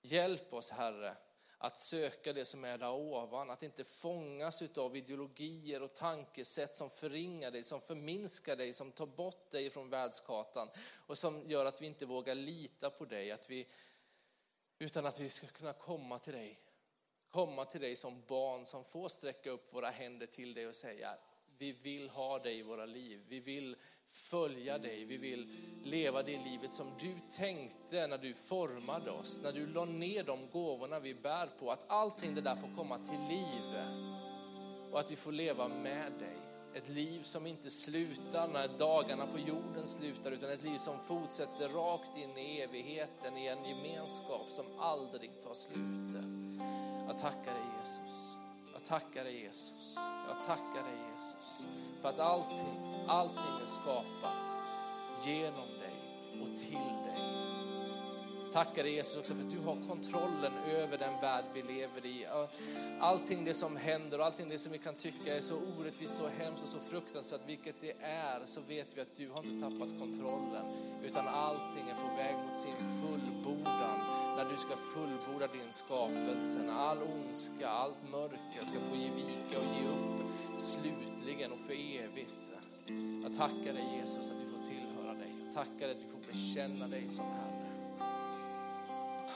Hjälp 0.02 0.52
oss 0.52 0.70
Herre 0.70 1.16
att 1.58 1.78
söka 1.78 2.32
det 2.32 2.44
som 2.44 2.64
är 2.64 2.78
där 2.78 2.90
ovan, 2.90 3.50
att 3.50 3.62
inte 3.62 3.84
fångas 3.84 4.62
av 4.62 4.96
ideologier 4.96 5.82
och 5.82 5.94
tankesätt 5.94 6.74
som 6.74 6.90
förringar 6.90 7.50
dig, 7.50 7.62
som 7.62 7.80
förminskar 7.80 8.56
dig, 8.56 8.72
som 8.72 8.92
tar 8.92 9.06
bort 9.06 9.50
dig 9.50 9.70
från 9.70 9.90
världskartan 9.90 10.68
och 11.06 11.18
som 11.18 11.42
gör 11.46 11.66
att 11.66 11.82
vi 11.82 11.86
inte 11.86 12.06
vågar 12.06 12.34
lita 12.34 12.90
på 12.90 13.04
dig, 13.04 13.30
att 13.30 13.50
vi, 13.50 13.68
utan 14.78 15.06
att 15.06 15.20
vi 15.20 15.30
ska 15.30 15.46
kunna 15.46 15.72
komma 15.72 16.18
till 16.18 16.32
dig. 16.32 16.63
Komma 17.34 17.64
till 17.64 17.80
dig 17.80 17.96
som 17.96 18.22
barn 18.28 18.64
som 18.64 18.84
får 18.84 19.08
sträcka 19.08 19.50
upp 19.50 19.74
våra 19.74 19.88
händer 19.88 20.26
till 20.26 20.54
dig 20.54 20.66
och 20.68 20.74
säga, 20.74 21.14
vi 21.58 21.72
vill 21.72 22.08
ha 22.08 22.38
dig 22.38 22.58
i 22.58 22.62
våra 22.62 22.86
liv, 22.86 23.20
vi 23.28 23.40
vill 23.40 23.76
följa 24.10 24.78
dig, 24.78 25.04
vi 25.04 25.16
vill 25.16 25.48
leva 25.84 26.22
det 26.22 26.44
livet 26.44 26.72
som 26.72 26.86
du 27.00 27.14
tänkte 27.36 28.06
när 28.06 28.18
du 28.18 28.34
formade 28.34 29.10
oss, 29.10 29.40
när 29.42 29.52
du 29.52 29.66
la 29.66 29.84
ner 29.84 30.24
de 30.24 30.48
gåvorna 30.52 31.00
vi 31.00 31.14
bär 31.14 31.46
på, 31.58 31.70
att 31.70 31.84
allting 31.90 32.34
det 32.34 32.40
där 32.40 32.56
får 32.56 32.76
komma 32.76 32.98
till 32.98 33.36
liv 33.36 33.78
och 34.92 35.00
att 35.00 35.10
vi 35.10 35.16
får 35.16 35.32
leva 35.32 35.68
med 35.68 36.12
dig. 36.12 36.36
Ett 36.74 36.88
liv 36.88 37.22
som 37.22 37.46
inte 37.46 37.70
slutar 37.70 38.48
när 38.48 38.68
dagarna 38.78 39.26
på 39.26 39.38
jorden 39.38 39.86
slutar, 39.86 40.30
utan 40.30 40.50
ett 40.50 40.62
liv 40.62 40.78
som 40.78 41.00
fortsätter 41.00 41.68
rakt 41.68 42.16
in 42.16 42.38
i 42.38 42.60
evigheten, 42.60 43.38
i 43.38 43.46
en 43.46 43.64
gemenskap 43.64 44.50
som 44.50 44.78
aldrig 44.78 45.42
tar 45.42 45.54
slut. 45.54 46.24
Jag 47.06 47.18
tackar 47.18 47.52
dig 47.52 47.62
Jesus. 47.78 48.38
Jag 48.72 48.84
tackar 48.84 49.24
dig 49.24 49.42
Jesus. 49.42 49.94
Jag 50.28 50.40
tackar 50.46 50.82
dig 50.82 50.98
Jesus. 51.12 51.66
För 52.02 52.08
att 52.08 52.18
allting, 52.18 53.06
allting 53.08 53.60
är 53.60 53.64
skapat 53.64 54.58
genom 55.24 55.68
dig 55.68 55.94
och 56.42 56.56
till 56.56 56.94
dig. 57.06 57.43
Tackar 58.54 58.82
dig 58.82 58.92
Jesus 58.92 59.16
också 59.16 59.34
för 59.34 59.42
att 59.42 59.50
du 59.50 59.58
har 59.58 59.76
kontrollen 59.88 60.52
över 60.76 60.98
den 60.98 61.20
värld 61.20 61.44
vi 61.54 61.62
lever 61.62 62.06
i. 62.06 62.26
Allting 63.00 63.44
det 63.44 63.54
som 63.54 63.76
händer 63.76 64.18
och 64.18 64.26
allting 64.26 64.48
det 64.48 64.58
som 64.58 64.72
vi 64.72 64.78
kan 64.78 64.94
tycka 64.94 65.36
är 65.36 65.40
så 65.40 65.56
orättvist, 65.56 66.16
så 66.16 66.28
hemskt 66.38 66.62
och 66.62 66.68
så 66.68 66.78
fruktansvärt, 66.78 67.40
vilket 67.46 67.74
det 67.80 67.92
är, 68.00 68.40
så 68.44 68.60
vet 68.68 68.96
vi 68.96 69.00
att 69.00 69.16
du 69.16 69.30
har 69.30 69.38
inte 69.38 69.60
tappat 69.60 69.98
kontrollen. 70.00 70.64
Utan 71.04 71.28
allting 71.28 71.88
är 71.90 71.94
på 71.94 72.16
väg 72.16 72.34
mot 72.46 72.56
sin 72.56 72.76
fullbordan 73.00 73.98
när 74.36 74.46
du 74.50 74.56
ska 74.56 74.76
fullborda 74.94 75.46
din 75.46 75.72
skapelse, 75.72 76.58
när 76.66 76.74
all 76.74 76.98
ondska, 77.02 77.68
allt 77.68 78.10
mörker 78.10 78.64
ska 78.64 78.78
få 78.80 78.96
ge 78.96 79.10
vika 79.10 79.58
och 79.58 79.70
ge 79.76 79.84
upp 79.96 80.30
slutligen 80.60 81.52
och 81.52 81.58
för 81.58 81.72
evigt. 81.72 82.52
Jag 83.22 83.32
tackar 83.36 83.72
dig 83.72 83.86
Jesus 84.00 84.30
att 84.30 84.36
vi 84.42 84.46
får 84.52 84.62
tillhöra 84.68 85.14
dig. 85.14 85.32
Jag 85.44 85.54
tackar 85.54 85.86
dig 85.86 85.90
att 85.90 86.04
vi 86.04 86.10
får 86.10 86.32
bekänna 86.32 86.88
dig 86.88 87.08
som 87.08 87.24
Herre. 87.24 87.63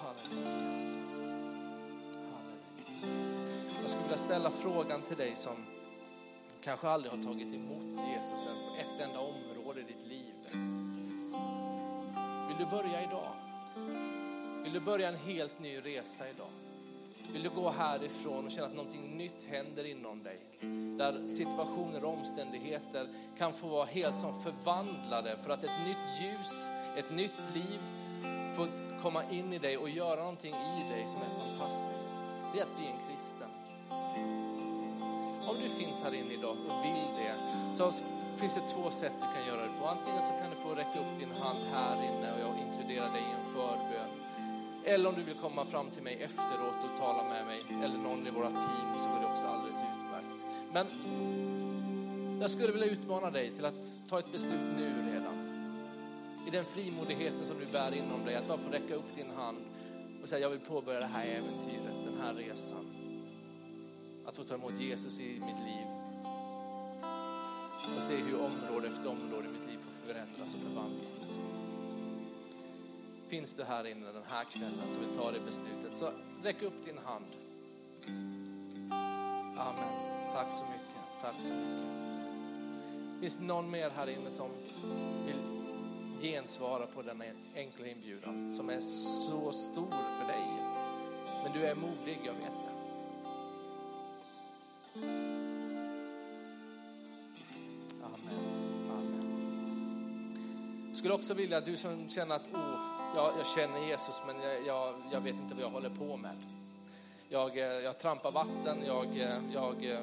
Halleluja. 0.00 0.50
Halleluja. 2.32 3.20
Jag 3.80 3.90
skulle 3.90 4.02
vilja 4.02 4.16
ställa 4.16 4.50
frågan 4.50 5.02
till 5.02 5.16
dig 5.16 5.34
som 5.34 5.66
kanske 6.60 6.88
aldrig 6.88 7.12
har 7.12 7.22
tagit 7.22 7.54
emot 7.54 8.00
Jesus 8.14 8.46
ens 8.46 8.60
på 8.60 8.76
ett 8.78 9.00
enda 9.00 9.20
område 9.20 9.80
i 9.80 9.82
ditt 9.82 10.06
liv. 10.06 10.34
Vill 12.48 12.56
du 12.58 12.66
börja 12.70 13.02
idag? 13.02 13.32
Vill 14.64 14.72
du 14.72 14.80
börja 14.80 15.08
en 15.08 15.16
helt 15.16 15.60
ny 15.60 15.80
resa 15.80 16.28
idag? 16.28 16.50
Vill 17.32 17.42
du 17.42 17.50
gå 17.50 17.70
härifrån 17.70 18.44
och 18.44 18.50
känna 18.50 18.66
att 18.66 18.74
någonting 18.74 19.16
nytt 19.16 19.44
händer 19.44 19.86
inom 19.86 20.22
dig? 20.22 20.38
Där 20.98 21.28
situationer 21.28 22.04
och 22.04 22.14
omständigheter 22.14 23.08
kan 23.38 23.52
få 23.52 23.66
vara 23.66 23.84
helt 23.84 24.16
som 24.16 24.42
förvandlade 24.42 25.36
för 25.36 25.50
att 25.50 25.64
ett 25.64 25.86
nytt 25.86 26.20
ljus, 26.22 26.68
ett 26.96 27.10
nytt 27.10 27.54
liv 27.54 27.80
komma 29.02 29.22
in 29.30 29.52
i 29.52 29.58
dig 29.58 29.76
och 29.76 29.90
göra 29.90 30.20
någonting 30.20 30.54
i 30.54 30.92
dig 30.92 31.06
som 31.06 31.20
är 31.20 31.32
fantastiskt. 31.44 32.18
Det 32.52 32.58
är 32.58 32.62
att 32.62 32.76
bli 32.76 32.86
en 32.86 33.00
kristen. 33.08 33.50
Om 35.48 35.56
du 35.62 35.68
finns 35.68 36.02
här 36.02 36.14
inne 36.14 36.32
idag 36.34 36.56
och 36.68 36.84
vill 36.84 37.08
det 37.20 37.34
så 37.74 37.92
finns 38.36 38.54
det 38.54 38.68
två 38.68 38.90
sätt 38.90 39.12
du 39.20 39.26
kan 39.34 39.46
göra 39.46 39.62
det 39.66 39.72
på. 39.80 39.86
Antingen 39.86 40.20
så 40.20 40.32
kan 40.40 40.50
du 40.50 40.56
få 40.56 40.68
räcka 40.74 41.00
upp 41.00 41.18
din 41.18 41.32
hand 41.42 41.58
här 41.72 41.96
inne 41.96 42.32
och 42.32 42.40
jag 42.40 42.54
inkluderar 42.66 43.12
dig 43.12 43.22
i 43.30 43.32
en 43.38 43.44
förbön. 43.52 44.10
Eller 44.84 45.08
om 45.08 45.14
du 45.14 45.22
vill 45.22 45.34
komma 45.34 45.64
fram 45.64 45.90
till 45.90 46.02
mig 46.02 46.22
efteråt 46.22 46.84
och 46.84 46.98
tala 47.00 47.22
med 47.22 47.46
mig 47.46 47.60
eller 47.84 47.98
någon 47.98 48.26
i 48.26 48.30
våra 48.30 48.48
team 48.48 48.88
så 48.98 49.08
går 49.08 49.20
det 49.20 49.26
också 49.26 49.46
alldeles 49.46 49.76
utmärkt. 49.76 50.46
Men 50.72 50.86
jag 52.40 52.50
skulle 52.50 52.72
vilja 52.72 52.86
utmana 52.86 53.30
dig 53.30 53.50
till 53.50 53.64
att 53.64 53.98
ta 54.08 54.18
ett 54.18 54.32
beslut 54.32 54.76
nu 54.76 55.12
redan. 55.12 55.57
I 56.46 56.50
den 56.50 56.64
frimodigheten 56.64 57.44
som 57.46 57.58
du 57.58 57.66
bär 57.66 57.94
inom 57.94 58.24
dig, 58.24 58.34
att 58.34 58.48
bara 58.48 58.58
få 58.58 58.70
räcka 58.70 58.94
upp 58.94 59.14
din 59.14 59.30
hand 59.36 59.58
och 60.22 60.28
säga 60.28 60.42
jag 60.42 60.50
vill 60.50 60.60
påbörja 60.60 61.00
det 61.00 61.06
här 61.06 61.26
äventyret, 61.26 62.02
den 62.04 62.20
här 62.20 62.34
resan. 62.34 62.86
Att 64.26 64.36
få 64.36 64.44
ta 64.44 64.54
emot 64.54 64.80
Jesus 64.80 65.20
i 65.20 65.28
mitt 65.28 65.64
liv. 65.66 65.86
Och 67.96 68.02
se 68.02 68.16
hur 68.16 68.40
område 68.40 68.88
efter 68.88 69.08
område 69.10 69.48
i 69.48 69.52
mitt 69.52 69.66
liv 69.66 69.78
får 69.78 70.06
förändras 70.06 70.54
och 70.54 70.60
förvandlas. 70.60 71.38
Finns 73.28 73.54
du 73.54 73.64
här 73.64 73.90
inne 73.90 74.12
den 74.12 74.22
här 74.28 74.44
kvällen 74.44 74.88
som 74.88 75.00
vill 75.00 75.16
ta 75.16 75.32
det 75.32 75.40
beslutet 75.40 75.94
så 75.94 76.10
räck 76.42 76.62
upp 76.62 76.84
din 76.84 76.98
hand. 76.98 77.24
Amen. 79.56 80.32
Tack 80.32 80.50
så 80.50 80.64
mycket. 80.64 81.20
Tack 81.20 81.40
så 81.40 81.52
mycket. 81.52 82.08
Finns 83.20 83.36
det 83.36 83.44
någon 83.44 83.70
mer 83.70 83.90
här 83.90 84.10
inne 84.10 84.30
som 84.30 84.50
vill 85.26 85.47
gensvara 86.22 86.86
på 86.86 87.02
denna 87.02 87.24
enkla 87.56 87.86
inbjudan 87.86 88.52
som 88.52 88.70
är 88.70 88.80
så 88.80 89.52
stor 89.52 89.90
för 89.90 90.26
dig? 90.26 90.46
Men 91.44 91.52
du 91.52 91.66
är 91.66 91.74
modig, 91.74 92.20
jag 92.24 92.32
vet 92.32 92.42
det. 92.42 92.68
Amen. 98.02 98.38
Amen. 98.90 99.28
Jag 100.86 100.96
skulle 100.96 101.14
också 101.14 101.34
vilja 101.34 101.58
att 101.58 101.64
du 101.64 101.76
som 101.76 102.08
känner 102.08 102.34
att 102.34 102.48
oh, 102.48 102.98
jag, 103.16 103.32
jag 103.38 103.46
känner 103.46 103.88
Jesus 103.88 104.22
men 104.26 104.36
jag, 104.42 104.66
jag, 104.66 104.94
jag, 105.12 105.20
vet 105.20 105.34
inte 105.34 105.54
vad 105.54 105.64
jag 105.64 105.70
håller 105.70 105.90
på 105.90 106.16
med. 106.16 106.36
Jag, 107.28 107.58
eh, 107.58 107.64
jag 107.64 107.98
trampar 107.98 108.30
vatten, 108.30 108.78
jag, 108.86 109.06
eh, 109.20 109.38
jag, 109.54 109.84
eh, 109.84 110.00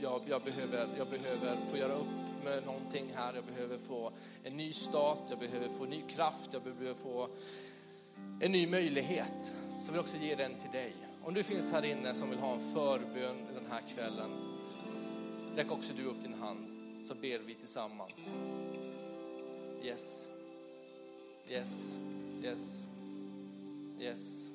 jag, 0.00 0.20
jag, 0.26 0.42
behöver, 0.42 0.88
jag 0.98 1.08
behöver 1.08 1.56
få 1.70 1.76
göra 1.76 1.92
upp 1.92 2.17
med 2.48 2.66
någonting 2.66 3.12
här. 3.14 3.34
Jag 3.34 3.44
behöver 3.44 3.78
få 3.78 4.12
en 4.44 4.56
ny 4.56 4.72
start, 4.72 5.20
jag 5.30 5.38
behöver 5.38 5.68
få 5.68 5.84
ny 5.84 6.00
kraft, 6.00 6.50
jag 6.52 6.62
behöver 6.62 6.94
få 6.94 7.28
en 8.40 8.52
ny 8.52 8.66
möjlighet. 8.66 9.54
Så 9.80 9.86
vill 9.86 9.94
jag 9.94 10.02
också 10.02 10.16
ge 10.16 10.34
den 10.34 10.54
till 10.54 10.70
dig. 10.70 10.92
Om 11.24 11.34
du 11.34 11.42
finns 11.42 11.72
här 11.72 11.84
inne 11.84 12.14
som 12.14 12.30
vill 12.30 12.38
ha 12.38 12.52
en 12.52 12.72
förbön 12.72 13.36
den 13.54 13.66
här 13.70 13.80
kvällen, 13.94 14.30
räck 15.56 15.72
också 15.72 15.92
du 15.96 16.04
upp 16.04 16.22
din 16.22 16.34
hand 16.34 16.66
så 17.06 17.14
ber 17.14 17.38
vi 17.38 17.54
tillsammans. 17.54 18.34
Yes. 19.82 20.30
Yes. 21.48 22.00
Yes. 22.42 22.88
Yes. 24.00 24.50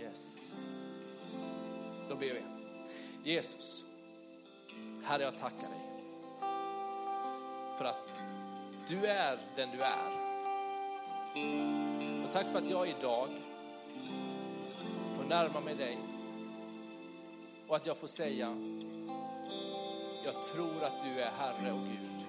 Yes. 0.00 0.52
Då 2.08 2.14
ber 2.16 2.34
vi. 2.34 2.42
Jesus, 3.24 3.84
Herre 5.04 5.22
jag 5.22 5.38
tackar 5.38 5.68
dig 5.68 5.88
för 7.78 7.84
att 7.84 8.08
du 8.88 9.06
är 9.06 9.38
den 9.56 9.68
du 9.72 9.82
är. 9.82 10.28
Och 12.24 12.32
tack 12.32 12.50
för 12.50 12.58
att 12.58 12.70
jag 12.70 12.88
idag 12.88 13.28
får 15.16 15.24
närma 15.24 15.60
mig 15.60 15.74
dig 15.74 15.98
och 17.68 17.76
att 17.76 17.86
jag 17.86 17.96
får 17.96 18.08
säga 18.08 18.56
jag 20.24 20.42
tror 20.42 20.84
att 20.84 21.04
du 21.04 21.20
är 21.20 21.30
Herre 21.30 21.72
och 21.72 21.78
Gud. 21.78 22.24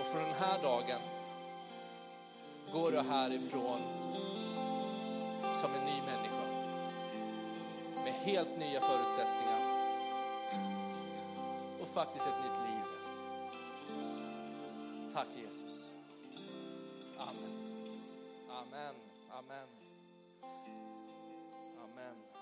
Och 0.00 0.06
från 0.06 0.22
den 0.22 0.34
här 0.34 0.62
dagen 0.62 1.00
går 2.72 2.94
jag 2.94 3.04
härifrån 3.04 3.80
som 5.54 5.70
en 5.74 5.84
ny 5.84 6.00
människa 6.06 6.44
med 8.04 8.12
helt 8.12 8.58
nya 8.58 8.80
förutsättningar 8.80 9.63
faktiskt 11.94 12.26
ett 12.26 12.42
nytt 12.42 12.58
liv. 12.68 12.84
Tack 15.12 15.26
Jesus. 15.36 15.92
Amen. 17.18 17.52
Amen. 18.50 18.94
Amen. 19.30 19.68
Amen. 21.84 22.33